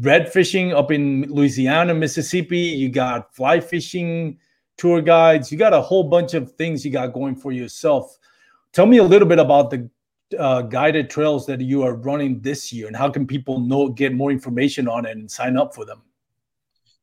red 0.00 0.32
fishing 0.32 0.72
up 0.72 0.92
in 0.92 1.22
Louisiana, 1.28 1.92
Mississippi. 1.92 2.58
You 2.58 2.88
got 2.88 3.34
fly 3.34 3.58
fishing 3.58 4.38
tour 4.78 5.02
guides. 5.02 5.50
You 5.50 5.58
got 5.58 5.74
a 5.74 5.80
whole 5.80 6.04
bunch 6.04 6.34
of 6.34 6.52
things 6.52 6.84
you 6.84 6.92
got 6.92 7.12
going 7.12 7.34
for 7.34 7.50
yourself. 7.50 8.16
Tell 8.72 8.86
me 8.86 8.98
a 8.98 9.04
little 9.04 9.26
bit 9.26 9.40
about 9.40 9.70
the 9.70 9.90
uh, 10.38 10.62
guided 10.62 11.10
trails 11.10 11.46
that 11.46 11.60
you 11.60 11.82
are 11.82 11.94
running 11.94 12.40
this 12.40 12.72
year, 12.72 12.86
and 12.86 12.96
how 12.96 13.10
can 13.10 13.26
people 13.26 13.60
know 13.60 13.88
get 13.88 14.14
more 14.14 14.30
information 14.30 14.88
on 14.88 15.06
it 15.06 15.16
and 15.16 15.30
sign 15.30 15.56
up 15.56 15.74
for 15.74 15.84
them? 15.84 16.02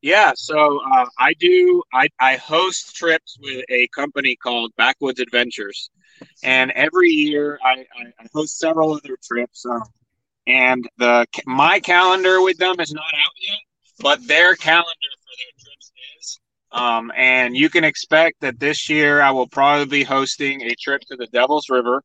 Yeah, 0.02 0.34
so 0.36 0.80
uh, 0.94 1.06
I 1.18 1.34
do. 1.34 1.84
I, 1.94 2.08
I 2.20 2.36
host 2.36 2.96
trips 2.96 3.38
with 3.42 3.66
a 3.70 3.88
company 3.88 4.36
called 4.36 4.72
Backwoods 4.78 5.20
Adventures, 5.20 5.90
and 6.44 6.72
every 6.72 7.10
year 7.10 7.60
I, 7.63 7.86
I, 7.98 8.04
I 8.20 8.28
host 8.34 8.60
several 8.60 8.94
of 8.94 9.02
their 9.04 9.18
trips. 9.24 9.66
Um, 9.66 9.84
and 10.46 10.88
the 10.98 11.26
my 11.46 11.80
calendar 11.80 12.42
with 12.42 12.58
them 12.58 12.80
is 12.80 12.94
not 12.94 13.04
out 13.04 13.34
yet, 13.48 13.58
but 14.00 14.28
their 14.28 14.56
calendar 14.56 14.88
for 14.90 15.36
their 15.38 15.66
trips 15.66 15.92
is. 16.20 16.40
Um, 16.72 17.12
and 17.16 17.56
you 17.56 17.70
can 17.70 17.84
expect 17.84 18.42
that 18.42 18.60
this 18.60 18.90
year 18.90 19.22
I 19.22 19.32
will 19.32 19.48
probably 19.48 20.00
be 20.00 20.04
hosting 20.04 20.62
a 20.62 20.76
trip 20.76 21.02
to 21.10 21.18
the 21.18 21.28
Devil's 21.28 21.70
River. 21.70 22.02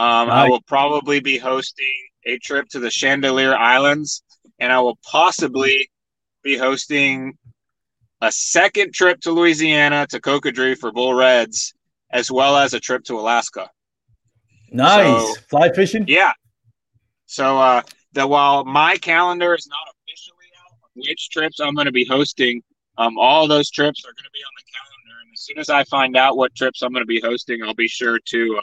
Um, 0.00 0.28
nice. 0.28 0.46
I 0.46 0.48
will 0.48 0.62
probably 0.62 1.20
be 1.20 1.36
hosting 1.36 1.94
a 2.24 2.38
trip 2.38 2.66
to 2.70 2.78
the 2.78 2.88
Chandeleur 2.88 3.54
Islands, 3.54 4.22
and 4.58 4.72
I 4.72 4.80
will 4.80 4.98
possibly 5.04 5.90
be 6.42 6.56
hosting 6.56 7.36
a 8.22 8.32
second 8.32 8.94
trip 8.94 9.20
to 9.20 9.30
Louisiana 9.30 10.06
to 10.08 10.18
Cocodrie 10.18 10.78
for 10.78 10.90
bull 10.90 11.12
reds, 11.12 11.74
as 12.10 12.30
well 12.30 12.56
as 12.56 12.72
a 12.72 12.80
trip 12.80 13.04
to 13.04 13.18
Alaska. 13.18 13.68
Nice 14.72 15.34
so, 15.34 15.40
fly 15.50 15.70
fishing. 15.70 16.06
Yeah. 16.08 16.32
So 17.26 17.58
uh, 17.58 17.82
that 18.14 18.26
while 18.26 18.64
my 18.64 18.96
calendar 18.96 19.54
is 19.54 19.66
not 19.66 19.94
officially 19.94 20.46
out, 20.64 20.78
which 20.94 21.28
trips 21.28 21.60
I'm 21.60 21.74
going 21.74 21.84
to 21.84 21.92
be 21.92 22.06
hosting, 22.06 22.62
um, 22.96 23.18
all 23.18 23.46
those 23.46 23.70
trips 23.70 24.02
are 24.06 24.14
going 24.14 24.24
to 24.24 24.30
be 24.32 24.40
on 24.40 24.52
the 24.56 24.64
calendar, 24.72 25.20
and 25.24 25.32
as 25.34 25.42
soon 25.42 25.58
as 25.58 25.68
I 25.68 25.84
find 25.84 26.16
out 26.16 26.38
what 26.38 26.54
trips 26.54 26.80
I'm 26.80 26.90
going 26.90 27.02
to 27.02 27.06
be 27.06 27.20
hosting, 27.20 27.62
I'll 27.62 27.74
be 27.74 27.86
sure 27.86 28.18
to 28.18 28.56
uh, 28.56 28.62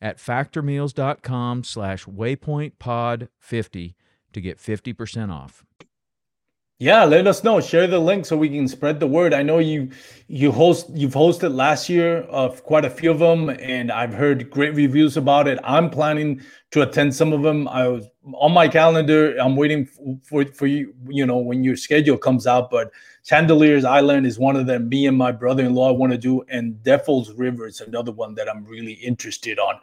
at 0.00 0.18
factormeals.com 0.18 1.64
slash 1.64 2.04
waypointpod50 2.04 3.94
to 4.32 4.40
get 4.40 4.58
50% 4.58 5.32
off. 5.32 5.64
Yeah, 6.80 7.02
let 7.02 7.26
us 7.26 7.42
know. 7.42 7.60
Share 7.60 7.88
the 7.88 7.98
link 7.98 8.24
so 8.24 8.36
we 8.36 8.48
can 8.48 8.68
spread 8.68 9.00
the 9.00 9.06
word. 9.08 9.34
I 9.34 9.42
know 9.42 9.58
you 9.58 9.90
you 10.28 10.52
host 10.52 10.88
you've 10.94 11.14
hosted 11.14 11.52
last 11.52 11.88
year 11.88 12.18
of 12.30 12.62
quite 12.62 12.84
a 12.84 12.90
few 12.90 13.10
of 13.10 13.18
them, 13.18 13.50
and 13.50 13.90
I've 13.90 14.14
heard 14.14 14.48
great 14.48 14.76
reviews 14.76 15.16
about 15.16 15.48
it. 15.48 15.58
I'm 15.64 15.90
planning 15.90 16.40
to 16.70 16.82
attend 16.82 17.16
some 17.16 17.32
of 17.32 17.42
them. 17.42 17.66
I 17.66 17.88
was 17.88 18.06
on 18.32 18.52
my 18.52 18.68
calendar. 18.68 19.36
I'm 19.38 19.56
waiting 19.56 19.86
for 20.22 20.44
for 20.54 20.68
you. 20.68 20.94
You 21.08 21.26
know 21.26 21.38
when 21.38 21.64
your 21.64 21.74
schedule 21.74 22.16
comes 22.16 22.46
out, 22.46 22.70
but 22.70 22.92
Chandeleur's 23.28 23.84
Island 23.84 24.26
is 24.26 24.38
one 24.38 24.56
of 24.56 24.66
them. 24.66 24.88
Me 24.88 25.06
and 25.06 25.16
my 25.16 25.32
brother-in-law 25.32 25.92
want 25.92 26.12
to 26.12 26.18
do, 26.18 26.42
and 26.48 26.82
Devil's 26.82 27.32
River 27.32 27.66
is 27.66 27.80
another 27.80 28.12
one 28.12 28.34
that 28.36 28.48
I'm 28.48 28.64
really 28.64 28.94
interested 28.94 29.58
on. 29.58 29.78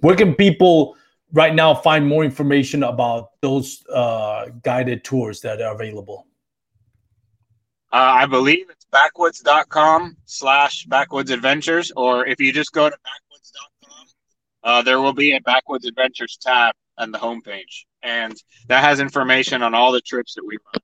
Where 0.00 0.16
can 0.16 0.34
people? 0.34 0.96
right 1.34 1.54
now 1.54 1.74
find 1.74 2.06
more 2.06 2.24
information 2.24 2.84
about 2.84 3.40
those 3.42 3.84
uh, 3.88 4.46
guided 4.62 5.04
tours 5.04 5.40
that 5.40 5.60
are 5.60 5.74
available? 5.74 6.26
Uh, 7.92 8.22
I 8.22 8.26
believe 8.26 8.70
it's 8.70 8.86
backwoods.com 8.90 10.16
slash 10.24 10.84
backwoods 10.86 11.30
adventures, 11.30 11.92
or 11.96 12.26
if 12.26 12.40
you 12.40 12.52
just 12.52 12.72
go 12.72 12.88
to 12.88 12.96
backwoods.com, 12.96 14.06
uh, 14.64 14.82
there 14.82 15.00
will 15.00 15.12
be 15.12 15.36
a 15.36 15.40
backwoods 15.40 15.86
adventures 15.86 16.38
tab 16.40 16.74
on 16.98 17.10
the 17.10 17.18
homepage. 17.18 17.84
And 18.02 18.34
that 18.68 18.82
has 18.82 19.00
information 19.00 19.62
on 19.62 19.74
all 19.74 19.92
the 19.92 20.00
trips 20.00 20.34
that 20.34 20.44
we 20.44 20.56
run. 20.72 20.82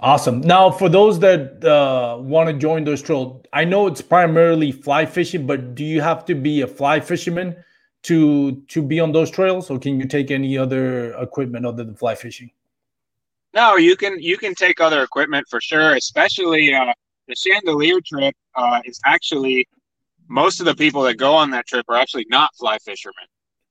Awesome. 0.00 0.40
Now, 0.40 0.70
for 0.70 0.88
those 0.88 1.18
that 1.20 1.64
uh, 1.64 2.18
want 2.20 2.48
to 2.48 2.52
join 2.52 2.84
those 2.84 3.00
trails, 3.00 3.44
I 3.52 3.64
know 3.64 3.86
it's 3.86 4.02
primarily 4.02 4.72
fly 4.72 5.06
fishing, 5.06 5.46
but 5.46 5.74
do 5.74 5.84
you 5.84 6.00
have 6.00 6.24
to 6.26 6.34
be 6.34 6.62
a 6.62 6.66
fly 6.66 7.00
fisherman 7.00 7.56
to 8.02 8.60
to 8.68 8.82
be 8.82 9.00
on 9.00 9.12
those 9.12 9.30
trails, 9.30 9.70
or 9.70 9.78
can 9.78 9.98
you 9.98 10.06
take 10.06 10.30
any 10.30 10.58
other 10.58 11.14
equipment 11.14 11.64
other 11.64 11.84
than 11.84 11.94
fly 11.94 12.14
fishing? 12.14 12.50
No, 13.54 13.76
you 13.76 13.96
can 13.96 14.20
you 14.20 14.36
can 14.36 14.54
take 14.54 14.80
other 14.80 15.02
equipment 15.02 15.46
for 15.48 15.60
sure. 15.60 15.94
Especially 15.94 16.74
uh, 16.74 16.92
the 17.28 17.34
Chandeleur 17.34 18.04
trip 18.04 18.34
uh, 18.56 18.80
is 18.84 19.00
actually 19.06 19.66
most 20.28 20.60
of 20.60 20.66
the 20.66 20.74
people 20.74 21.02
that 21.02 21.16
go 21.16 21.34
on 21.34 21.50
that 21.50 21.66
trip 21.66 21.86
are 21.88 21.96
actually 21.96 22.26
not 22.28 22.50
fly 22.56 22.78
fishermen. 22.78 23.26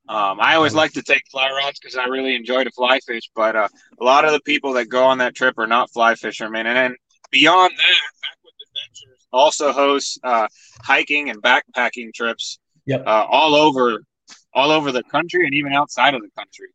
Um, 0.06 0.38
I 0.38 0.56
always 0.56 0.74
like 0.74 0.92
to 0.92 1.02
take 1.02 1.22
fly 1.30 1.48
rods 1.50 1.78
because 1.80 1.96
I 1.96 2.04
really 2.04 2.34
enjoy 2.34 2.64
to 2.64 2.70
fly 2.70 3.00
fish, 3.06 3.30
but 3.34 3.56
uh, 3.56 3.68
a 3.98 4.04
lot 4.04 4.26
of 4.26 4.32
the 4.32 4.40
people 4.40 4.74
that 4.74 4.88
go 4.88 5.04
on 5.04 5.18
that 5.18 5.34
trip 5.34 5.58
are 5.58 5.66
not 5.66 5.90
fly 5.92 6.14
fishermen. 6.14 6.66
And 6.66 6.76
then 6.76 6.96
beyond 7.30 7.72
that, 7.72 8.00
Backwoods 8.22 8.56
Adventures 8.68 9.26
also 9.32 9.72
hosts 9.72 10.18
uh, 10.22 10.46
hiking 10.82 11.30
and 11.30 11.42
backpacking 11.42 12.12
trips 12.12 12.58
yep. 12.84 13.06
uh, 13.06 13.26
all 13.28 13.54
over 13.54 14.04
all 14.52 14.70
over 14.70 14.92
the 14.92 15.02
country 15.04 15.44
and 15.46 15.54
even 15.54 15.72
outside 15.72 16.14
of 16.14 16.20
the 16.20 16.30
country. 16.36 16.68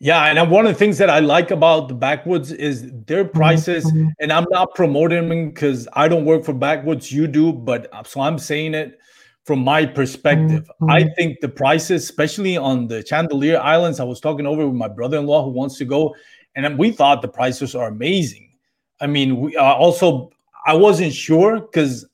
Yeah, 0.00 0.22
and 0.26 0.50
one 0.50 0.64
of 0.64 0.72
the 0.72 0.78
things 0.78 0.98
that 0.98 1.10
I 1.10 1.18
like 1.18 1.50
about 1.50 1.88
the 1.88 1.94
Backwoods 1.94 2.52
is 2.52 2.88
their 3.06 3.24
prices, 3.24 3.84
mm-hmm. 3.84 4.10
and 4.20 4.32
I'm 4.32 4.46
not 4.50 4.74
promoting 4.76 5.28
them 5.28 5.48
because 5.48 5.88
I 5.92 6.06
don't 6.06 6.24
work 6.24 6.44
for 6.44 6.52
Backwoods. 6.52 7.10
You 7.10 7.26
do, 7.26 7.52
but 7.52 7.92
uh, 7.92 8.04
so 8.04 8.20
I'm 8.20 8.38
saying 8.38 8.74
it 8.74 9.00
from 9.48 9.64
my 9.64 9.86
perspective. 9.86 10.70
Mm-hmm. 10.82 10.90
I 10.90 11.04
think 11.16 11.40
the 11.40 11.48
prices, 11.48 12.02
especially 12.02 12.58
on 12.58 12.86
the 12.86 13.02
Chandeleur 13.02 13.58
Islands, 13.58 13.98
I 13.98 14.04
was 14.04 14.20
talking 14.20 14.46
over 14.46 14.66
with 14.66 14.76
my 14.76 14.88
brother-in-law 14.88 15.42
who 15.46 15.50
wants 15.52 15.78
to 15.78 15.86
go, 15.86 16.14
and 16.54 16.78
we 16.78 16.90
thought 16.90 17.22
the 17.22 17.28
prices 17.28 17.74
are 17.74 17.88
amazing. 17.88 18.52
I 19.00 19.06
mean, 19.06 19.40
we 19.40 19.56
uh, 19.56 19.64
also 19.64 20.30
I 20.66 20.74
wasn't 20.74 21.14
sure 21.14 21.60
because 21.60 22.04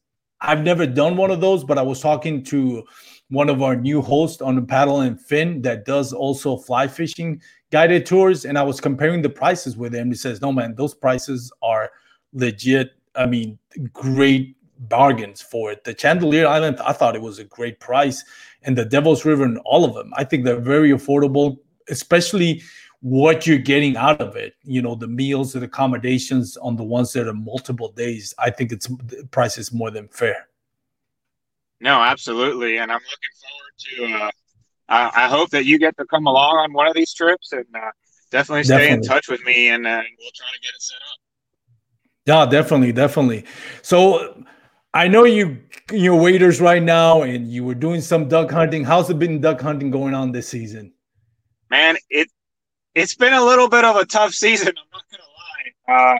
I've 0.42 0.62
never 0.62 0.86
done 0.86 1.16
one 1.16 1.32
of 1.32 1.40
those, 1.40 1.64
but 1.64 1.76
I 1.76 1.82
was 1.82 2.00
talking 2.00 2.44
to 2.44 2.84
one 3.30 3.48
of 3.48 3.62
our 3.62 3.74
new 3.74 4.00
hosts 4.00 4.40
on 4.40 4.54
the 4.54 4.62
paddle 4.62 5.00
and 5.00 5.20
fin 5.20 5.60
that 5.62 5.84
does 5.86 6.12
also 6.12 6.56
fly 6.56 6.86
fishing 6.86 7.42
guided 7.72 8.06
tours 8.06 8.44
and 8.44 8.56
I 8.56 8.62
was 8.62 8.80
comparing 8.80 9.22
the 9.22 9.28
prices 9.28 9.76
with 9.76 9.92
him. 9.92 10.06
He 10.06 10.14
says, 10.14 10.40
"No, 10.40 10.52
man, 10.52 10.76
those 10.76 10.94
prices 10.94 11.50
are 11.62 11.90
legit. 12.32 12.92
I 13.16 13.26
mean, 13.26 13.58
great 13.92 14.56
bargains 14.88 15.40
for 15.40 15.72
it. 15.72 15.84
The 15.84 15.94
Chandeleur 15.94 16.46
Island, 16.46 16.78
I 16.80 16.92
thought 16.92 17.16
it 17.16 17.22
was 17.22 17.38
a 17.38 17.44
great 17.44 17.80
price, 17.80 18.24
and 18.62 18.76
the 18.76 18.84
Devil's 18.84 19.24
River 19.24 19.44
and 19.44 19.58
all 19.64 19.84
of 19.84 19.94
them, 19.94 20.12
I 20.16 20.24
think 20.24 20.44
they're 20.44 20.60
very 20.60 20.90
affordable, 20.90 21.58
especially." 21.88 22.62
what 23.00 23.46
you're 23.46 23.58
getting 23.58 23.98
out 23.98 24.18
of 24.22 24.34
it 24.34 24.54
you 24.62 24.80
know 24.80 24.94
the 24.94 25.06
meals 25.06 25.54
and 25.54 25.62
accommodations 25.62 26.56
on 26.56 26.74
the 26.74 26.82
ones 26.82 27.12
that 27.12 27.28
are 27.28 27.34
multiple 27.34 27.92
days 27.92 28.32
i 28.38 28.48
think 28.48 28.72
it's 28.72 28.86
the 28.86 29.28
price 29.30 29.58
is 29.58 29.74
more 29.74 29.90
than 29.90 30.08
fair 30.08 30.48
no 31.80 32.00
absolutely 32.00 32.78
and 32.78 32.90
i'm 32.90 33.00
looking 33.10 34.08
forward 34.08 34.18
to 34.18 34.24
uh 34.24 34.30
I, 34.88 35.10
I 35.14 35.28
hope 35.28 35.50
that 35.50 35.64
you 35.64 35.78
get 35.78 35.96
to 35.96 36.04
come 36.06 36.26
along 36.26 36.56
on 36.58 36.72
one 36.72 36.86
of 36.86 36.94
these 36.94 37.12
trips 37.12 37.52
and 37.52 37.64
uh, 37.74 37.90
definitely 38.30 38.64
stay 38.64 38.74
definitely. 38.78 38.94
in 38.94 39.02
touch 39.02 39.28
with 39.28 39.42
me 39.44 39.68
and 39.68 39.86
uh, 39.86 40.02
we'll 40.18 40.30
try 40.34 40.46
to 40.52 40.60
get 40.60 40.70
it 40.74 40.82
set 40.82 40.96
up. 40.96 41.18
Yeah, 42.26 42.46
definitely, 42.50 42.92
definitely. 42.92 43.44
So 43.82 44.44
I 44.94 45.08
know 45.08 45.24
you 45.24 45.58
you're 45.90 46.14
waders 46.14 46.60
right 46.60 46.82
now 46.82 47.22
and 47.22 47.50
you 47.50 47.64
were 47.64 47.74
doing 47.74 48.00
some 48.00 48.28
duck 48.28 48.52
hunting. 48.52 48.84
How's 48.84 49.10
it 49.10 49.18
been 49.18 49.40
duck 49.40 49.60
hunting 49.60 49.90
going 49.90 50.14
on 50.14 50.30
this 50.30 50.48
season? 50.48 50.92
Man, 51.68 51.96
it 52.10 52.28
it's 52.94 53.16
been 53.16 53.32
a 53.32 53.44
little 53.44 53.68
bit 53.68 53.84
of 53.84 53.96
a 53.96 54.06
tough 54.06 54.32
season. 54.32 54.68
I'm 54.68 54.74
not 54.92 55.02
gonna 55.10 55.98
lie. 56.06 56.14
Uh, 56.14 56.18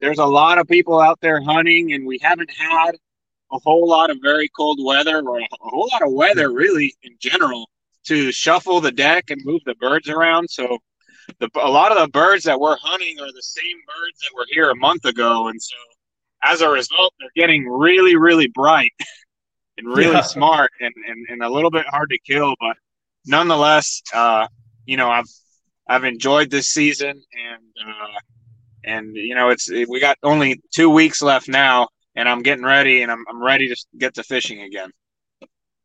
there's 0.00 0.18
a 0.18 0.26
lot 0.26 0.58
of 0.58 0.68
people 0.68 1.00
out 1.00 1.18
there 1.22 1.40
hunting, 1.42 1.94
and 1.94 2.06
we 2.06 2.18
haven't 2.20 2.50
had 2.50 2.92
a 3.52 3.58
whole 3.58 3.88
lot 3.88 4.10
of 4.10 4.18
very 4.20 4.48
cold 4.48 4.78
weather 4.84 5.22
or 5.26 5.40
a 5.40 5.48
whole 5.58 5.88
lot 5.90 6.02
of 6.02 6.12
weather 6.12 6.52
really 6.52 6.94
in 7.02 7.16
general 7.18 7.70
to 8.04 8.30
shuffle 8.32 8.82
the 8.82 8.92
deck 8.92 9.30
and 9.30 9.40
move 9.46 9.62
the 9.64 9.74
birds 9.76 10.10
around. 10.10 10.50
So 10.50 10.78
the, 11.38 11.48
a 11.54 11.70
lot 11.70 11.90
of 11.90 11.98
the 11.98 12.08
birds 12.08 12.44
that 12.44 12.60
we're 12.60 12.76
hunting 12.76 13.18
are 13.18 13.32
the 13.32 13.42
same 13.42 13.76
birds 13.86 14.20
that 14.20 14.36
were 14.36 14.46
here 14.50 14.68
a 14.68 14.76
month 14.76 15.06
ago, 15.06 15.48
and 15.48 15.60
so 15.60 15.76
as 16.42 16.60
a 16.60 16.68
result, 16.68 17.14
they're 17.20 17.30
getting 17.34 17.68
really, 17.68 18.16
really 18.16 18.48
bright 18.48 18.92
and 19.78 19.86
really 19.86 20.12
yeah. 20.12 20.20
smart 20.22 20.70
and, 20.80 20.92
and, 21.08 21.26
and 21.28 21.42
a 21.42 21.48
little 21.48 21.70
bit 21.70 21.86
hard 21.86 22.10
to 22.10 22.18
kill. 22.18 22.54
But 22.60 22.76
nonetheless, 23.26 24.02
uh, 24.12 24.46
you 24.86 24.96
know, 24.96 25.10
I've 25.10 25.28
I've 25.88 26.04
enjoyed 26.04 26.50
this 26.50 26.68
season, 26.68 27.10
and 27.10 27.88
uh, 27.88 28.18
and 28.84 29.16
you 29.16 29.34
know, 29.34 29.50
it's 29.50 29.68
we 29.68 30.00
got 30.00 30.16
only 30.22 30.60
two 30.72 30.88
weeks 30.88 31.20
left 31.20 31.48
now, 31.48 31.88
and 32.14 32.28
I'm 32.28 32.42
getting 32.42 32.64
ready, 32.64 33.02
and 33.02 33.10
I'm 33.10 33.24
I'm 33.28 33.42
ready 33.42 33.68
to 33.68 33.76
get 33.98 34.14
to 34.14 34.22
fishing 34.22 34.62
again. 34.62 34.90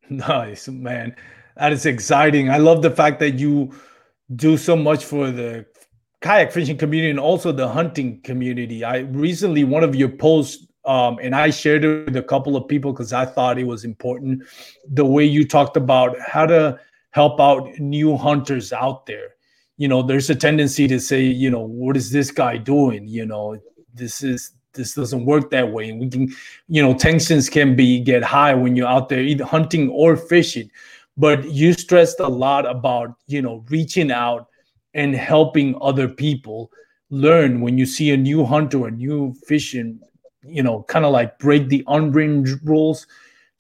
Nice, 0.09 0.67
man. 0.67 1.15
That 1.57 1.71
is 1.71 1.85
exciting. 1.85 2.49
I 2.49 2.57
love 2.57 2.81
the 2.81 2.91
fact 2.91 3.19
that 3.19 3.39
you 3.39 3.73
do 4.35 4.57
so 4.57 4.75
much 4.75 5.05
for 5.05 5.31
the 5.31 5.65
kayak 6.25 6.51
fishing 6.51 6.75
community 6.75 7.11
and 7.11 7.19
also 7.19 7.51
the 7.51 7.67
hunting 7.67 8.19
community. 8.21 8.83
I 8.83 8.99
recently 9.13 9.63
one 9.63 9.83
of 9.83 9.95
your 9.95 10.09
posts 10.09 10.65
um, 10.83 11.19
and 11.21 11.35
I 11.35 11.51
shared 11.51 11.85
it 11.85 12.05
with 12.05 12.15
a 12.15 12.23
couple 12.23 12.57
of 12.57 12.67
people 12.67 12.93
because 12.93 13.13
I 13.13 13.25
thought 13.25 13.59
it 13.59 13.67
was 13.67 13.85
important. 13.85 14.43
The 14.91 15.05
way 15.05 15.23
you 15.23 15.47
talked 15.47 15.77
about 15.77 16.17
how 16.19 16.47
to 16.47 16.79
help 17.11 17.39
out 17.39 17.69
new 17.77 18.17
hunters 18.17 18.73
out 18.73 19.05
there. 19.05 19.35
You 19.77 19.88
know, 19.88 20.01
there's 20.01 20.29
a 20.31 20.35
tendency 20.35 20.88
to 20.88 20.99
say, 20.99 21.21
you 21.23 21.51
know, 21.51 21.61
what 21.61 21.95
is 21.95 22.11
this 22.11 22.31
guy 22.31 22.57
doing? 22.57 23.07
You 23.07 23.25
know, 23.25 23.61
this 23.93 24.23
is 24.23 24.51
this 24.73 24.95
doesn't 24.95 25.25
work 25.25 25.51
that 25.51 25.71
way. 25.71 25.89
And 25.89 25.99
we 25.99 26.09
can, 26.09 26.33
you 26.67 26.81
know, 26.81 26.93
tensions 26.93 27.49
can 27.49 27.75
be 27.75 27.99
get 27.99 28.23
high 28.23 28.53
when 28.55 28.75
you're 28.75 28.88
out 28.88 29.09
there 29.09 29.21
either 29.21 29.45
hunting 29.45 29.89
or 29.89 30.17
fishing 30.17 30.71
but 31.17 31.45
you 31.49 31.71
stressed 31.73 32.19
a 32.19 32.27
lot 32.27 32.69
about 32.69 33.15
you 33.27 33.41
know 33.41 33.63
reaching 33.69 34.11
out 34.11 34.49
and 34.95 35.13
helping 35.13 35.77
other 35.81 36.08
people 36.08 36.71
learn 37.12 37.62
when 37.62 37.77
you 37.77 37.86
see 37.86 38.12
a 38.12 38.17
new 38.17 38.43
hunter 38.43 38.88
a 38.88 38.91
new 38.91 39.34
fishing 39.45 39.99
you 40.43 40.63
know 40.63 40.81
kind 40.84 41.05
of 41.05 41.12
like 41.12 41.38
break 41.38 41.69
the 41.69 41.84
unwritten 41.88 42.43
rules 42.63 43.05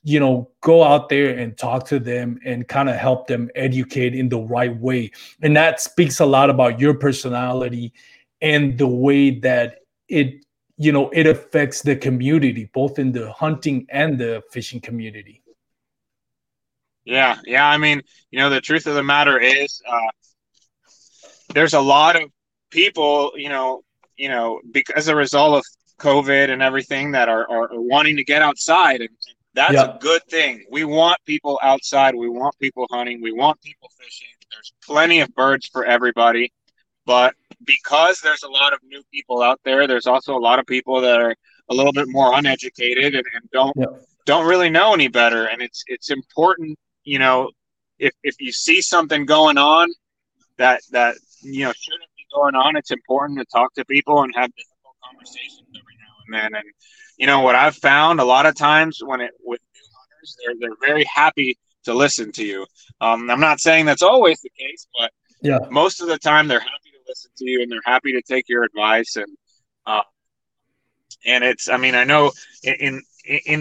you 0.01 0.19
know 0.19 0.49
go 0.61 0.83
out 0.83 1.09
there 1.09 1.37
and 1.37 1.57
talk 1.57 1.85
to 1.85 1.99
them 1.99 2.39
and 2.43 2.67
kind 2.67 2.89
of 2.89 2.95
help 2.95 3.27
them 3.27 3.49
educate 3.53 4.15
in 4.15 4.29
the 4.29 4.39
right 4.39 4.75
way 4.77 5.11
and 5.43 5.55
that 5.55 5.79
speaks 5.79 6.19
a 6.19 6.25
lot 6.25 6.49
about 6.49 6.79
your 6.79 6.95
personality 6.95 7.93
and 8.41 8.77
the 8.79 8.87
way 8.87 9.29
that 9.29 9.81
it 10.07 10.43
you 10.77 10.91
know 10.91 11.09
it 11.09 11.27
affects 11.27 11.83
the 11.83 11.95
community 11.95 12.69
both 12.73 12.97
in 12.97 13.11
the 13.11 13.31
hunting 13.31 13.85
and 13.89 14.17
the 14.17 14.41
fishing 14.51 14.81
community 14.81 15.43
yeah, 17.05 17.37
yeah. 17.45 17.69
I 17.69 17.77
mean, 17.77 18.01
you 18.31 18.39
know, 18.39 18.49
the 18.49 18.59
truth 18.59 18.87
of 18.87 18.95
the 18.95 19.03
matter 19.03 19.39
is, 19.39 19.79
uh, 19.87 20.09
there's 21.55 21.73
a 21.73 21.81
lot 21.81 22.21
of 22.21 22.29
people, 22.69 23.31
you 23.35 23.49
know, 23.49 23.81
you 24.15 24.29
know, 24.29 24.61
because 24.71 24.95
as 24.95 25.07
a 25.07 25.15
result 25.15 25.57
of 25.57 25.65
COVID 25.99 26.49
and 26.49 26.61
everything, 26.61 27.11
that 27.13 27.27
are, 27.29 27.49
are, 27.49 27.73
are 27.73 27.81
wanting 27.81 28.17
to 28.17 28.23
get 28.23 28.41
outside, 28.41 29.01
and 29.01 29.09
that's 29.53 29.73
yeah. 29.73 29.95
a 29.95 29.99
good 29.99 30.21
thing. 30.29 30.63
We 30.69 30.83
want 30.83 31.17
people 31.25 31.59
outside. 31.63 32.13
We 32.13 32.29
want 32.29 32.55
people 32.59 32.85
hunting. 32.91 33.21
We 33.21 33.31
want 33.31 33.59
people 33.61 33.89
fishing. 33.97 34.27
There's 34.51 34.73
plenty 34.85 35.21
of 35.21 35.33
birds 35.33 35.67
for 35.67 35.85
everybody, 35.85 36.53
but 37.05 37.33
because 37.65 38.19
there's 38.21 38.43
a 38.43 38.49
lot 38.49 38.73
of 38.73 38.79
new 38.83 39.01
people 39.11 39.41
out 39.41 39.59
there, 39.65 39.87
there's 39.87 40.07
also 40.07 40.37
a 40.37 40.39
lot 40.39 40.59
of 40.59 40.65
people 40.65 41.01
that 41.01 41.19
are 41.19 41.35
a 41.69 41.73
little 41.73 41.93
bit 41.93 42.07
more 42.09 42.37
uneducated 42.37 43.15
and, 43.15 43.25
and 43.33 43.49
don't 43.51 43.73
yeah. 43.75 43.87
don't 44.25 44.45
really 44.45 44.69
know 44.69 44.93
any 44.93 45.07
better. 45.07 45.45
And 45.45 45.61
it's 45.61 45.83
it's 45.87 46.11
important 46.11 46.77
you 47.05 47.19
know, 47.19 47.51
if 47.99 48.13
if 48.23 48.41
you 48.41 48.51
see 48.51 48.81
something 48.81 49.25
going 49.25 49.57
on 49.57 49.87
that 50.57 50.81
that 50.91 51.15
you 51.45 51.65
know 51.65 51.73
shouldn't 51.73 52.09
be 52.17 52.25
going 52.33 52.55
on, 52.55 52.75
it's 52.75 52.91
important 52.91 53.39
to 53.39 53.45
talk 53.45 53.73
to 53.75 53.85
people 53.85 54.23
and 54.23 54.33
have 54.35 54.49
difficult 54.55 54.95
conversations 55.03 55.67
every 55.69 55.95
now 55.99 56.15
and 56.25 56.53
then. 56.53 56.59
And 56.61 56.71
you 57.17 57.27
know 57.27 57.41
what 57.41 57.55
I've 57.55 57.75
found 57.75 58.19
a 58.19 58.25
lot 58.25 58.45
of 58.45 58.55
times 58.55 58.99
when 59.03 59.21
it 59.21 59.31
with 59.43 59.61
new 59.73 59.81
hunters, 59.97 60.37
they're 60.43 60.55
they're 60.59 60.77
very 60.87 61.05
happy 61.05 61.57
to 61.85 61.93
listen 61.93 62.31
to 62.33 62.45
you. 62.45 62.65
Um, 63.01 63.29
I'm 63.29 63.39
not 63.39 63.59
saying 63.59 63.85
that's 63.85 64.01
always 64.01 64.39
the 64.41 64.49
case, 64.57 64.87
but 64.99 65.11
yeah, 65.41 65.59
most 65.69 66.01
of 66.01 66.07
the 66.07 66.17
time 66.17 66.47
they're 66.47 66.59
happy 66.59 66.91
to 66.91 66.99
listen 67.07 67.31
to 67.37 67.49
you 67.49 67.61
and 67.61 67.71
they're 67.71 67.81
happy 67.85 68.13
to 68.13 68.21
take 68.21 68.49
your 68.49 68.63
advice 68.63 69.15
and. 69.15 69.27
Uh, 69.85 70.01
and 71.27 71.43
it's, 71.43 71.69
I 71.69 71.77
mean, 71.77 71.95
I 71.95 72.03
know 72.03 72.31
in 72.63 72.73
in 72.75 73.01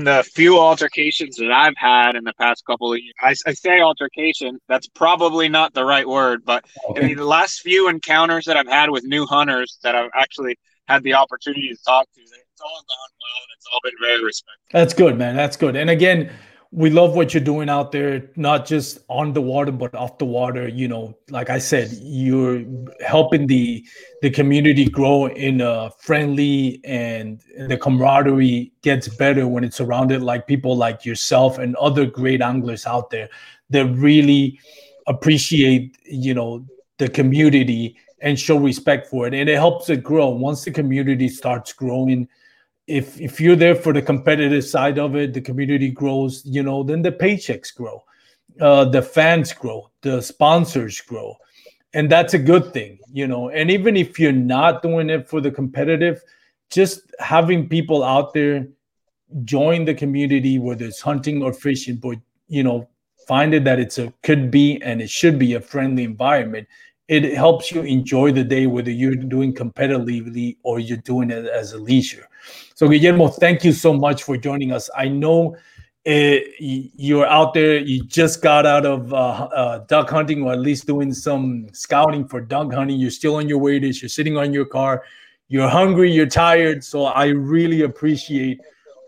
the 0.04 0.24
few 0.34 0.58
altercations 0.58 1.36
that 1.36 1.50
I've 1.50 1.76
had 1.76 2.16
in 2.16 2.24
the 2.24 2.32
past 2.34 2.64
couple 2.66 2.92
of 2.92 2.98
years, 2.98 3.14
I, 3.20 3.34
I 3.50 3.52
say 3.54 3.80
altercation, 3.80 4.58
that's 4.68 4.86
probably 4.88 5.48
not 5.48 5.74
the 5.74 5.84
right 5.84 6.08
word, 6.08 6.44
but 6.44 6.64
okay. 6.90 7.10
in 7.10 7.16
the 7.16 7.24
last 7.24 7.60
few 7.60 7.88
encounters 7.88 8.44
that 8.46 8.56
I've 8.56 8.68
had 8.68 8.90
with 8.90 9.04
new 9.04 9.26
hunters 9.26 9.78
that 9.82 9.94
I've 9.94 10.10
actually 10.14 10.58
had 10.86 11.02
the 11.02 11.14
opportunity 11.14 11.68
to 11.68 11.82
talk 11.82 12.06
to, 12.14 12.20
it's 12.20 12.60
all 12.60 12.68
gone 12.68 13.10
well 13.20 13.42
and 13.42 13.56
it's 13.56 13.66
all 13.72 13.80
been 13.82 13.94
very 14.00 14.22
respectful. 14.22 14.70
That's 14.70 14.94
good, 14.94 15.18
man. 15.18 15.34
That's 15.34 15.56
good. 15.56 15.76
And 15.76 15.88
again, 15.88 16.30
we 16.76 16.90
love 16.90 17.14
what 17.14 17.32
you're 17.32 17.42
doing 17.42 17.68
out 17.68 17.92
there, 17.92 18.30
not 18.34 18.66
just 18.66 18.98
on 19.08 19.32
the 19.32 19.40
water, 19.40 19.70
but 19.70 19.94
off 19.94 20.18
the 20.18 20.24
water. 20.24 20.66
You 20.66 20.88
know, 20.88 21.16
like 21.30 21.48
I 21.48 21.58
said, 21.58 21.90
you're 22.02 22.64
helping 23.06 23.46
the 23.46 23.86
the 24.22 24.30
community 24.30 24.86
grow 24.86 25.26
in 25.26 25.60
a 25.60 25.90
friendly 26.00 26.80
and 26.82 27.40
the 27.68 27.78
camaraderie 27.78 28.72
gets 28.82 29.06
better 29.06 29.46
when 29.46 29.62
it's 29.62 29.76
surrounded 29.76 30.20
like 30.20 30.48
people 30.48 30.76
like 30.76 31.04
yourself 31.04 31.58
and 31.58 31.76
other 31.76 32.06
great 32.06 32.42
anglers 32.42 32.86
out 32.86 33.08
there 33.08 33.28
that 33.70 33.86
really 33.94 34.58
appreciate, 35.06 35.96
you 36.04 36.34
know, 36.34 36.66
the 36.98 37.08
community 37.08 37.96
and 38.20 38.40
show 38.40 38.58
respect 38.58 39.06
for 39.06 39.28
it. 39.28 39.34
And 39.34 39.48
it 39.48 39.54
helps 39.54 39.90
it 39.90 40.02
grow. 40.02 40.30
Once 40.30 40.64
the 40.64 40.72
community 40.72 41.28
starts 41.28 41.72
growing, 41.72 42.26
if 42.86 43.20
if 43.20 43.40
you're 43.40 43.56
there 43.56 43.74
for 43.74 43.92
the 43.92 44.02
competitive 44.02 44.64
side 44.64 44.98
of 44.98 45.16
it, 45.16 45.32
the 45.32 45.40
community 45.40 45.90
grows, 45.90 46.42
you 46.44 46.62
know, 46.62 46.82
then 46.82 47.02
the 47.02 47.12
paychecks 47.12 47.74
grow, 47.74 48.04
uh, 48.60 48.84
the 48.84 49.02
fans 49.02 49.52
grow, 49.52 49.90
the 50.02 50.20
sponsors 50.20 51.00
grow, 51.00 51.34
and 51.94 52.10
that's 52.10 52.34
a 52.34 52.38
good 52.38 52.72
thing, 52.72 52.98
you 53.10 53.26
know. 53.26 53.48
And 53.50 53.70
even 53.70 53.96
if 53.96 54.18
you're 54.18 54.32
not 54.32 54.82
doing 54.82 55.10
it 55.10 55.28
for 55.28 55.40
the 55.40 55.50
competitive, 55.50 56.22
just 56.70 57.00
having 57.18 57.68
people 57.68 58.04
out 58.04 58.34
there 58.34 58.66
join 59.44 59.84
the 59.84 59.94
community, 59.94 60.58
whether 60.58 60.84
it's 60.84 61.00
hunting 61.00 61.42
or 61.42 61.52
fishing, 61.52 61.96
but 61.96 62.18
you 62.48 62.62
know, 62.62 62.88
find 63.26 63.54
it 63.54 63.64
that 63.64 63.80
it's 63.80 63.98
a 63.98 64.12
could 64.22 64.50
be 64.50 64.80
and 64.82 65.00
it 65.00 65.08
should 65.08 65.38
be 65.38 65.54
a 65.54 65.60
friendly 65.60 66.04
environment 66.04 66.68
it 67.08 67.34
helps 67.34 67.70
you 67.70 67.82
enjoy 67.82 68.32
the 68.32 68.44
day 68.44 68.66
whether 68.66 68.90
you're 68.90 69.14
doing 69.14 69.52
competitively 69.54 70.56
or 70.62 70.78
you're 70.78 70.98
doing 70.98 71.30
it 71.30 71.46
as 71.46 71.72
a 71.72 71.78
leisure. 71.78 72.26
So 72.74 72.88
guillermo 72.88 73.28
thank 73.28 73.64
you 73.64 73.72
so 73.72 73.92
much 73.92 74.22
for 74.22 74.36
joining 74.36 74.72
us. 74.72 74.88
I 74.96 75.08
know 75.08 75.56
uh, 76.06 76.36
you're 76.58 77.26
out 77.26 77.54
there. 77.54 77.78
You 77.78 78.04
just 78.04 78.42
got 78.42 78.66
out 78.66 78.84
of 78.84 79.12
uh, 79.12 79.16
uh, 79.16 79.78
duck 79.86 80.10
hunting 80.10 80.42
or 80.42 80.52
at 80.52 80.60
least 80.60 80.86
doing 80.86 81.12
some 81.12 81.66
scouting 81.72 82.26
for 82.26 82.40
duck 82.40 82.72
hunting. 82.72 82.98
You're 82.98 83.10
still 83.10 83.36
on 83.36 83.48
your 83.48 83.58
way 83.58 83.78
to 83.78 83.86
you're 83.86 84.08
sitting 84.08 84.36
on 84.36 84.52
your 84.52 84.66
car. 84.66 85.04
You're 85.48 85.68
hungry. 85.68 86.10
You're 86.10 86.26
tired. 86.26 86.84
So 86.84 87.04
i 87.04 87.26
really 87.26 87.82
appreciate 87.82 88.60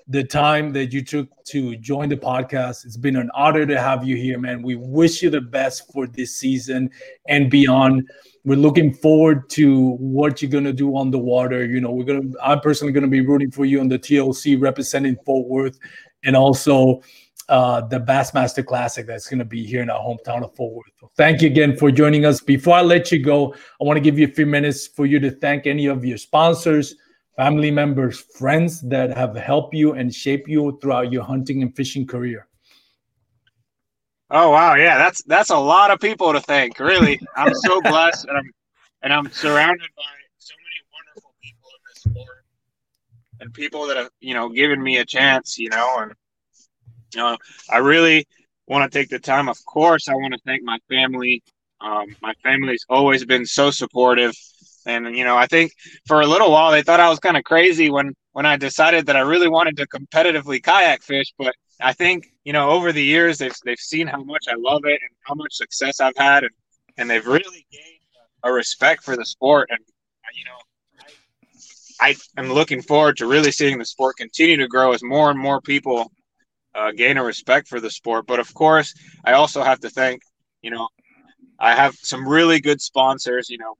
the 0.08 0.22
time 0.22 0.72
that 0.72 0.92
you 0.92 1.02
took 1.02 1.28
to 1.46 1.76
join 1.76 2.08
the 2.08 2.16
podcast. 2.16 2.84
It's 2.84 2.96
been 2.96 3.16
an 3.16 3.30
honor 3.34 3.66
to 3.66 3.80
have 3.80 4.04
you 4.04 4.16
here, 4.16 4.38
man. 4.38 4.62
We 4.62 4.76
wish 4.76 5.22
you 5.22 5.30
the 5.30 5.40
best 5.40 5.92
for 5.92 6.06
this 6.06 6.36
season 6.36 6.90
and 7.28 7.50
beyond. 7.50 8.08
We're 8.44 8.56
looking 8.56 8.94
forward 8.94 9.50
to 9.50 9.96
what 9.96 10.40
you're 10.40 10.50
gonna 10.50 10.72
do 10.72 10.96
on 10.96 11.10
the 11.10 11.18
water. 11.18 11.64
You 11.64 11.80
know, 11.80 11.90
we're 11.90 12.04
gonna. 12.04 12.28
I'm 12.42 12.60
personally 12.60 12.92
gonna 12.92 13.08
be 13.08 13.20
rooting 13.20 13.50
for 13.50 13.64
you 13.64 13.80
on 13.80 13.88
the 13.88 13.98
TOC 13.98 14.62
representing 14.62 15.16
Fort 15.24 15.48
Worth, 15.48 15.78
and 16.22 16.36
also 16.36 17.02
uh, 17.48 17.80
the 17.80 18.00
Bassmaster 18.00 18.64
Classic 18.64 19.06
that's 19.06 19.28
going 19.28 19.38
to 19.38 19.44
be 19.44 19.64
here 19.64 19.82
in 19.82 19.90
our 19.90 20.00
hometown 20.00 20.42
of 20.42 20.54
Fort 20.54 20.74
Worth. 20.74 21.10
Thank 21.16 21.42
you 21.42 21.48
again 21.48 21.76
for 21.76 21.90
joining 21.90 22.24
us. 22.24 22.40
Before 22.40 22.74
I 22.74 22.82
let 22.82 23.12
you 23.12 23.22
go, 23.22 23.54
I 23.80 23.84
want 23.84 23.96
to 23.96 24.00
give 24.00 24.18
you 24.18 24.26
a 24.26 24.30
few 24.30 24.46
minutes 24.46 24.86
for 24.86 25.06
you 25.06 25.20
to 25.20 25.30
thank 25.30 25.66
any 25.66 25.86
of 25.86 26.04
your 26.04 26.18
sponsors, 26.18 26.96
family 27.36 27.70
members, 27.70 28.18
friends 28.18 28.80
that 28.80 29.16
have 29.16 29.36
helped 29.36 29.74
you 29.74 29.92
and 29.92 30.12
shaped 30.14 30.48
you 30.48 30.78
throughout 30.80 31.12
your 31.12 31.22
hunting 31.22 31.62
and 31.62 31.76
fishing 31.76 32.06
career? 32.06 32.48
Oh 34.30 34.50
wow, 34.50 34.74
yeah, 34.74 34.98
that's 34.98 35.22
that's 35.24 35.50
a 35.50 35.58
lot 35.58 35.90
of 35.92 36.00
people 36.00 36.32
to 36.32 36.40
thank. 36.40 36.80
Really, 36.80 37.20
I'm 37.36 37.54
so 37.54 37.80
blessed, 37.82 38.26
and 38.26 38.36
I'm 38.36 38.50
and 39.02 39.12
I'm 39.12 39.30
surrounded 39.30 39.88
by 39.96 40.02
so 40.38 40.54
many 40.58 40.80
wonderful 40.92 41.32
people 41.40 41.68
in 41.70 41.80
this 41.88 42.02
sport, 42.02 42.44
and 43.40 43.54
people 43.54 43.86
that 43.86 43.96
have 43.96 44.10
you 44.20 44.34
know 44.34 44.48
given 44.48 44.82
me 44.82 44.96
a 44.96 45.04
chance. 45.04 45.58
You 45.58 45.70
know, 45.70 45.98
and 45.98 46.12
you 47.14 47.20
know, 47.20 47.36
I 47.70 47.78
really 47.78 48.26
want 48.66 48.90
to 48.90 48.98
take 48.98 49.10
the 49.10 49.20
time. 49.20 49.48
Of 49.48 49.64
course, 49.64 50.08
I 50.08 50.14
want 50.14 50.34
to 50.34 50.40
thank 50.44 50.64
my 50.64 50.78
family. 50.88 51.44
Um, 51.80 52.06
my 52.20 52.34
family's 52.42 52.84
always 52.88 53.24
been 53.24 53.46
so 53.46 53.70
supportive 53.70 54.34
and 54.86 55.16
you 55.16 55.24
know, 55.24 55.36
I 55.36 55.46
think 55.46 55.72
for 56.06 56.20
a 56.20 56.26
little 56.26 56.50
while 56.50 56.70
they 56.70 56.82
thought 56.82 57.00
I 57.00 57.10
was 57.10 57.18
kind 57.18 57.36
of 57.36 57.44
crazy 57.44 57.90
when 57.90 58.14
when 58.32 58.46
I 58.46 58.56
decided 58.56 59.06
that 59.06 59.16
I 59.16 59.20
really 59.20 59.48
wanted 59.48 59.76
to 59.78 59.86
competitively 59.88 60.62
kayak 60.62 61.02
fish. 61.02 61.32
But 61.36 61.54
I 61.80 61.92
think 61.92 62.28
you 62.44 62.52
know, 62.52 62.70
over 62.70 62.92
the 62.92 63.02
years 63.02 63.38
they've 63.38 63.54
they've 63.64 63.78
seen 63.78 64.06
how 64.06 64.22
much 64.22 64.44
I 64.48 64.54
love 64.56 64.82
it 64.84 65.00
and 65.02 65.10
how 65.22 65.34
much 65.34 65.54
success 65.54 66.00
I've 66.00 66.16
had, 66.16 66.44
and 66.44 66.52
and 66.96 67.10
they've 67.10 67.26
really 67.26 67.66
gained 67.70 68.00
a 68.44 68.52
respect 68.52 69.02
for 69.02 69.16
the 69.16 69.26
sport. 69.26 69.68
And 69.70 69.80
you 70.34 70.44
know, 70.44 70.58
I, 72.00 72.14
am 72.36 72.52
looking 72.52 72.82
forward 72.82 73.16
to 73.18 73.26
really 73.26 73.50
seeing 73.50 73.78
the 73.78 73.84
sport 73.84 74.16
continue 74.16 74.56
to 74.58 74.68
grow 74.68 74.92
as 74.92 75.02
more 75.02 75.30
and 75.30 75.38
more 75.38 75.60
people 75.60 76.12
uh, 76.74 76.92
gain 76.92 77.16
a 77.16 77.24
respect 77.24 77.68
for 77.68 77.80
the 77.80 77.90
sport. 77.90 78.26
But 78.26 78.38
of 78.38 78.52
course, 78.54 78.94
I 79.24 79.32
also 79.32 79.62
have 79.62 79.80
to 79.80 79.90
thank 79.90 80.22
you 80.62 80.70
know 80.70 80.88
I 81.58 81.74
have 81.74 81.94
some 81.96 82.28
really 82.28 82.60
good 82.60 82.80
sponsors. 82.80 83.48
You 83.48 83.58
know, 83.58 83.74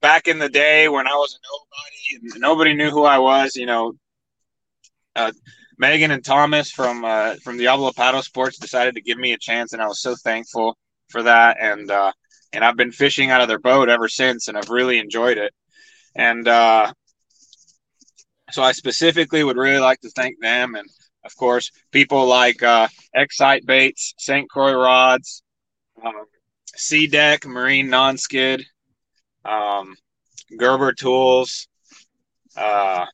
back 0.00 0.28
in 0.28 0.38
the 0.38 0.48
day 0.48 0.88
when 0.88 1.06
I 1.06 1.14
was 1.14 1.34
a 1.34 1.38
nobody 1.52 2.32
and 2.32 2.40
nobody 2.40 2.74
knew 2.74 2.90
who 2.90 3.04
I 3.04 3.18
was, 3.18 3.56
you 3.56 3.66
know, 3.66 3.92
uh, 5.16 5.32
Megan 5.78 6.10
and 6.10 6.24
Thomas 6.24 6.70
from 6.70 7.04
uh, 7.04 7.36
from 7.42 7.56
Diablo 7.56 7.92
Paddle 7.92 8.22
Sports 8.22 8.58
decided 8.58 8.94
to 8.94 9.00
give 9.00 9.18
me 9.18 9.32
a 9.32 9.38
chance, 9.38 9.72
and 9.72 9.80
I 9.80 9.86
was 9.86 10.00
so 10.00 10.16
thankful 10.16 10.76
for 11.08 11.22
that. 11.22 11.56
And 11.60 11.90
uh, 11.90 12.12
and 12.52 12.64
I've 12.64 12.76
been 12.76 12.92
fishing 12.92 13.30
out 13.30 13.40
of 13.40 13.48
their 13.48 13.60
boat 13.60 13.88
ever 13.88 14.08
since, 14.08 14.48
and 14.48 14.56
I've 14.56 14.70
really 14.70 14.98
enjoyed 14.98 15.38
it. 15.38 15.52
And 16.16 16.46
uh, 16.48 16.92
so 18.50 18.62
I 18.62 18.72
specifically 18.72 19.44
would 19.44 19.56
really 19.56 19.78
like 19.78 20.00
to 20.00 20.10
thank 20.10 20.40
them, 20.40 20.74
and 20.74 20.88
of 21.24 21.36
course 21.36 21.70
people 21.92 22.26
like 22.26 22.62
uh, 22.62 22.88
Xcite 23.16 23.64
Baits, 23.64 24.14
St. 24.18 24.48
Croix 24.48 24.74
Rods, 24.74 25.42
um, 26.04 26.24
SeaDek 26.76 27.46
Marine 27.46 27.88
Non-Skid, 27.88 28.64
um, 29.48 29.94
Gerber 30.58 30.92
tools, 30.92 31.68
uh, 32.56 33.06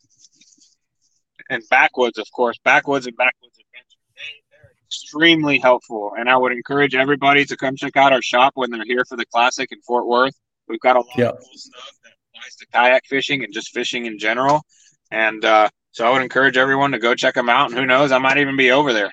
and 1.50 1.62
Backwoods, 1.70 2.18
of 2.18 2.26
course. 2.32 2.58
Backwoods 2.64 3.06
and 3.06 3.16
Backwoods 3.16 3.58
Adventure. 3.58 3.98
They, 4.16 4.56
are 4.58 4.72
extremely 4.86 5.58
helpful, 5.58 6.12
and 6.18 6.28
I 6.28 6.36
would 6.36 6.52
encourage 6.52 6.94
everybody 6.94 7.44
to 7.46 7.56
come 7.56 7.76
check 7.76 7.96
out 7.96 8.12
our 8.12 8.22
shop 8.22 8.52
when 8.54 8.70
they're 8.70 8.84
here 8.84 9.04
for 9.04 9.16
the 9.16 9.26
classic 9.26 9.72
in 9.72 9.80
Fort 9.82 10.06
Worth. 10.06 10.34
We've 10.68 10.80
got 10.80 10.96
a 10.96 11.00
lot 11.00 11.18
yep. 11.18 11.34
of 11.34 11.40
cool 11.40 11.50
stuff 11.54 11.92
that 12.04 12.12
applies 12.34 12.56
to 12.56 12.66
kayak 12.72 13.04
fishing 13.06 13.44
and 13.44 13.52
just 13.52 13.72
fishing 13.72 14.06
in 14.06 14.18
general. 14.18 14.62
And 15.10 15.44
uh, 15.44 15.68
so 15.90 16.06
I 16.06 16.10
would 16.10 16.22
encourage 16.22 16.56
everyone 16.56 16.92
to 16.92 16.98
go 16.98 17.14
check 17.14 17.34
them 17.34 17.48
out. 17.48 17.70
And 17.70 17.78
who 17.78 17.86
knows, 17.86 18.12
I 18.12 18.18
might 18.18 18.38
even 18.38 18.56
be 18.56 18.70
over 18.70 18.92
there. 18.92 19.12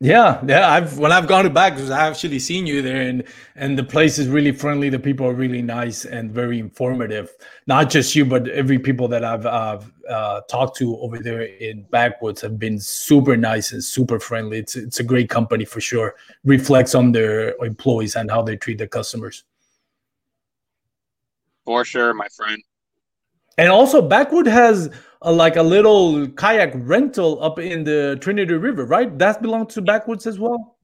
Yeah, 0.00 0.42
yeah. 0.46 0.70
I've 0.70 0.98
when 0.98 1.10
I've 1.10 1.26
gone 1.26 1.50
back 1.54 1.72
I've 1.74 1.90
actually 1.90 2.38
seen 2.38 2.66
you 2.66 2.82
there, 2.82 3.00
and 3.00 3.24
and 3.54 3.78
the 3.78 3.84
place 3.84 4.18
is 4.18 4.28
really 4.28 4.52
friendly. 4.52 4.90
The 4.90 4.98
people 4.98 5.26
are 5.26 5.32
really 5.32 5.62
nice 5.62 6.04
and 6.04 6.30
very 6.30 6.58
informative. 6.58 7.32
Not 7.66 7.88
just 7.88 8.14
you, 8.14 8.26
but 8.26 8.46
every 8.48 8.78
people 8.78 9.08
that 9.08 9.24
I've 9.24 9.46
uh, 9.46 10.42
talked 10.50 10.76
to 10.78 10.98
over 10.98 11.18
there 11.18 11.42
in 11.44 11.84
Backwoods 11.84 12.42
have 12.42 12.58
been 12.58 12.78
super 12.78 13.38
nice 13.38 13.72
and 13.72 13.82
super 13.82 14.20
friendly. 14.20 14.58
It's 14.58 14.76
it's 14.76 15.00
a 15.00 15.04
great 15.04 15.30
company 15.30 15.64
for 15.64 15.80
sure. 15.80 16.14
Reflects 16.44 16.94
on 16.94 17.12
their 17.12 17.54
employees 17.64 18.16
and 18.16 18.30
how 18.30 18.42
they 18.42 18.56
treat 18.56 18.76
their 18.76 18.88
customers. 18.88 19.44
For 21.64 21.86
sure, 21.86 22.12
my 22.12 22.28
friend. 22.28 22.62
And 23.58 23.70
also, 23.70 24.02
Backwood 24.02 24.46
has 24.46 24.90
a, 25.22 25.32
like 25.32 25.56
a 25.56 25.62
little 25.62 26.28
kayak 26.28 26.72
rental 26.74 27.42
up 27.42 27.58
in 27.58 27.84
the 27.84 28.18
Trinity 28.20 28.54
River, 28.54 28.84
right? 28.84 29.16
That 29.18 29.40
belongs 29.40 29.74
to 29.74 29.82
Backwoods 29.82 30.26
as 30.26 30.38
well. 30.38 30.76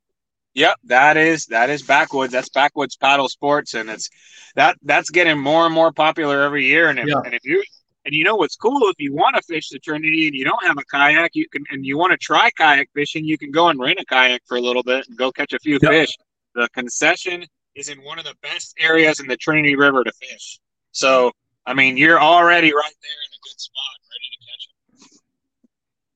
Yep, 0.54 0.76
that 0.84 1.16
is 1.16 1.46
that 1.46 1.70
is 1.70 1.82
Backwoods. 1.82 2.32
That's 2.32 2.48
Backwoods 2.50 2.96
Paddle 2.96 3.28
Sports, 3.28 3.74
and 3.74 3.88
it's 3.88 4.10
that 4.54 4.76
that's 4.82 5.10
getting 5.10 5.38
more 5.38 5.64
and 5.64 5.74
more 5.74 5.92
popular 5.92 6.42
every 6.42 6.66
year. 6.66 6.88
And 6.88 6.98
if, 6.98 7.06
yeah. 7.06 7.20
and 7.24 7.34
if 7.34 7.44
you 7.44 7.62
and 8.04 8.14
you 8.14 8.24
know 8.24 8.36
what's 8.36 8.56
cool, 8.56 8.88
if 8.88 8.96
you 8.98 9.14
want 9.14 9.36
to 9.36 9.42
fish 9.42 9.70
the 9.70 9.78
Trinity 9.78 10.26
and 10.26 10.36
you 10.36 10.44
don't 10.44 10.62
have 10.66 10.76
a 10.76 10.84
kayak, 10.84 11.30
you 11.34 11.48
can 11.48 11.64
and 11.70 11.86
you 11.86 11.96
want 11.96 12.12
to 12.12 12.18
try 12.18 12.50
kayak 12.50 12.88
fishing, 12.94 13.24
you 13.24 13.38
can 13.38 13.50
go 13.50 13.68
and 13.68 13.80
rent 13.80 13.98
a 13.98 14.04
kayak 14.04 14.42
for 14.46 14.56
a 14.56 14.60
little 14.60 14.82
bit 14.82 15.06
and 15.08 15.16
go 15.16 15.32
catch 15.32 15.52
a 15.54 15.58
few 15.58 15.78
yep. 15.80 15.90
fish. 15.90 16.16
The 16.54 16.68
concession 16.74 17.46
is 17.74 17.88
in 17.88 18.02
one 18.02 18.18
of 18.18 18.26
the 18.26 18.34
best 18.42 18.74
areas 18.78 19.20
in 19.20 19.26
the 19.28 19.36
Trinity 19.36 19.76
River 19.76 20.04
to 20.04 20.12
fish. 20.12 20.58
So 20.90 21.32
I 21.66 21.74
mean, 21.74 21.96
you're 21.96 22.20
already 22.20 22.72
right 22.72 22.94
there 23.02 23.10
in 23.10 23.30
a 23.32 23.40
good 23.42 23.60
spot, 23.60 23.96
ready 24.10 24.28
to 24.32 24.38
catch 24.46 24.64
them. 24.68 25.20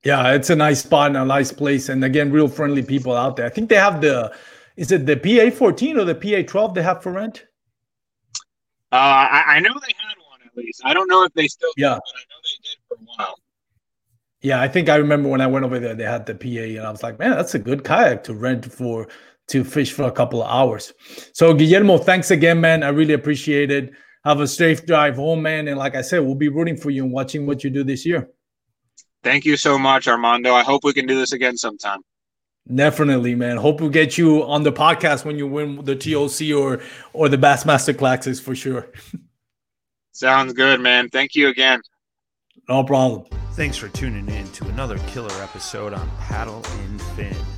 Yeah, 0.05 0.35
it's 0.35 0.51
a 0.51 0.57
nice 0.57 0.83
spot 0.83 1.09
and 1.09 1.17
a 1.17 1.25
nice 1.25 1.53
place, 1.53 1.89
and 1.89 2.05
again, 2.05 2.33
real 2.33 2.49
friendly 2.49 2.83
people 2.83 3.15
out 3.15 3.37
there. 3.37 3.47
I 3.47 3.51
think 3.51 3.69
they 3.69 3.77
have 3.77 4.01
the, 4.01 4.35
is 4.77 4.93
it 4.93 5.07
the 5.07 5.17
PA 5.17 5.55
14 5.55 5.99
or 5.99 6.05
the 6.05 6.15
PA 6.15 6.49
12 6.49 6.75
they 6.75 6.83
have 6.83 7.03
for 7.03 7.13
rent? 7.13 7.45
Uh, 8.93 8.97
I, 8.97 9.45
I, 9.47 9.61
know 9.61 9.75
they 9.75 9.95
had 9.99 10.17
one 10.31 10.41
at 10.47 10.57
least. 10.57 10.81
I 10.85 10.95
don't 10.95 11.09
know 11.09 11.25
if 11.25 11.33
they 11.35 11.49
still 11.49 11.73
yeah. 11.77 11.95
Do, 11.95 12.01
but 12.01 12.15
I 12.17 12.25
know 12.31 12.39
they 12.43 12.63
did 12.63 12.79
for 12.89 12.95
a 12.95 13.05
while. 13.05 13.35
Yeah, 14.43 14.61
I 14.61 14.69
think 14.69 14.89
I 14.89 14.97
remember 14.97 15.29
when 15.29 15.41
I 15.41 15.47
went 15.49 15.65
over 15.65 15.81
there, 15.81 15.95
they 15.95 16.05
had 16.05 16.25
the 16.25 16.35
PA, 16.35 16.79
and 16.79 16.87
I 16.87 16.91
was 16.91 17.03
like, 17.03 17.19
man, 17.19 17.33
that's 17.33 17.55
a 17.55 17.59
good 17.59 17.83
kayak 17.83 18.23
to 18.25 18.35
rent 18.35 18.71
for 18.71 19.09
to 19.49 19.65
fish 19.65 19.93
for 19.93 20.05
a 20.05 20.13
couple 20.13 20.43
of 20.43 20.49
hours. 20.49 20.93
So 21.33 21.55
Guillermo, 21.55 21.99
thanks 21.99 22.31
again, 22.31 22.61
man. 22.61 22.83
I 22.83 22.89
really 22.89 23.15
appreciate 23.15 23.71
it. 23.71 23.93
Have 24.27 24.41
a 24.41 24.49
safe 24.49 24.85
drive 24.85 25.17
home, 25.17 25.43
man. 25.43 25.69
And 25.69 25.79
like 25.79 25.95
I 25.95 26.03
said, 26.03 26.19
we'll 26.19 26.35
be 26.35 26.49
rooting 26.49 26.77
for 26.77 26.91
you 26.91 27.05
and 27.05 27.13
watching 27.13 27.47
what 27.47 27.63
you 27.63 27.71
do 27.71 27.85
this 27.85 28.05
year. 28.05 28.29
Thank 29.23 29.45
you 29.45 29.57
so 29.57 29.79
much, 29.79 30.09
Armando. 30.09 30.53
I 30.53 30.65
hope 30.65 30.83
we 30.83 30.93
can 30.93 31.07
do 31.07 31.17
this 31.17 31.33
again 31.33 31.57
sometime. 31.57 32.01
Definitely, 32.73 33.37
man. 33.37 33.57
Hope 33.57 33.81
we 33.81 33.89
get 33.89 34.19
you 34.19 34.43
on 34.43 34.65
the 34.65 34.73
podcast 34.73 35.25
when 35.25 35.39
you 35.39 35.47
win 35.47 35.85
the 35.85 35.95
TOC 35.95 36.53
or 36.57 36.83
or 37.13 37.29
the 37.29 37.39
Bassmaster 37.39 37.97
Classics 37.97 38.41
for 38.41 38.57
sure. 38.57 38.89
Sounds 40.13 40.53
good, 40.53 40.81
man. 40.81 41.09
Thank 41.09 41.37
you 41.37 41.49
again. 41.49 41.81
No 42.69 42.83
problem. 42.83 43.27
Thanks 43.53 43.77
for 43.77 43.89
tuning 43.89 44.29
in 44.29 44.51
to 44.53 44.67
another 44.69 44.99
killer 45.07 45.31
episode 45.41 45.93
on 45.93 46.11
Paddle 46.19 46.65
and 46.65 47.01
Fin. 47.15 47.56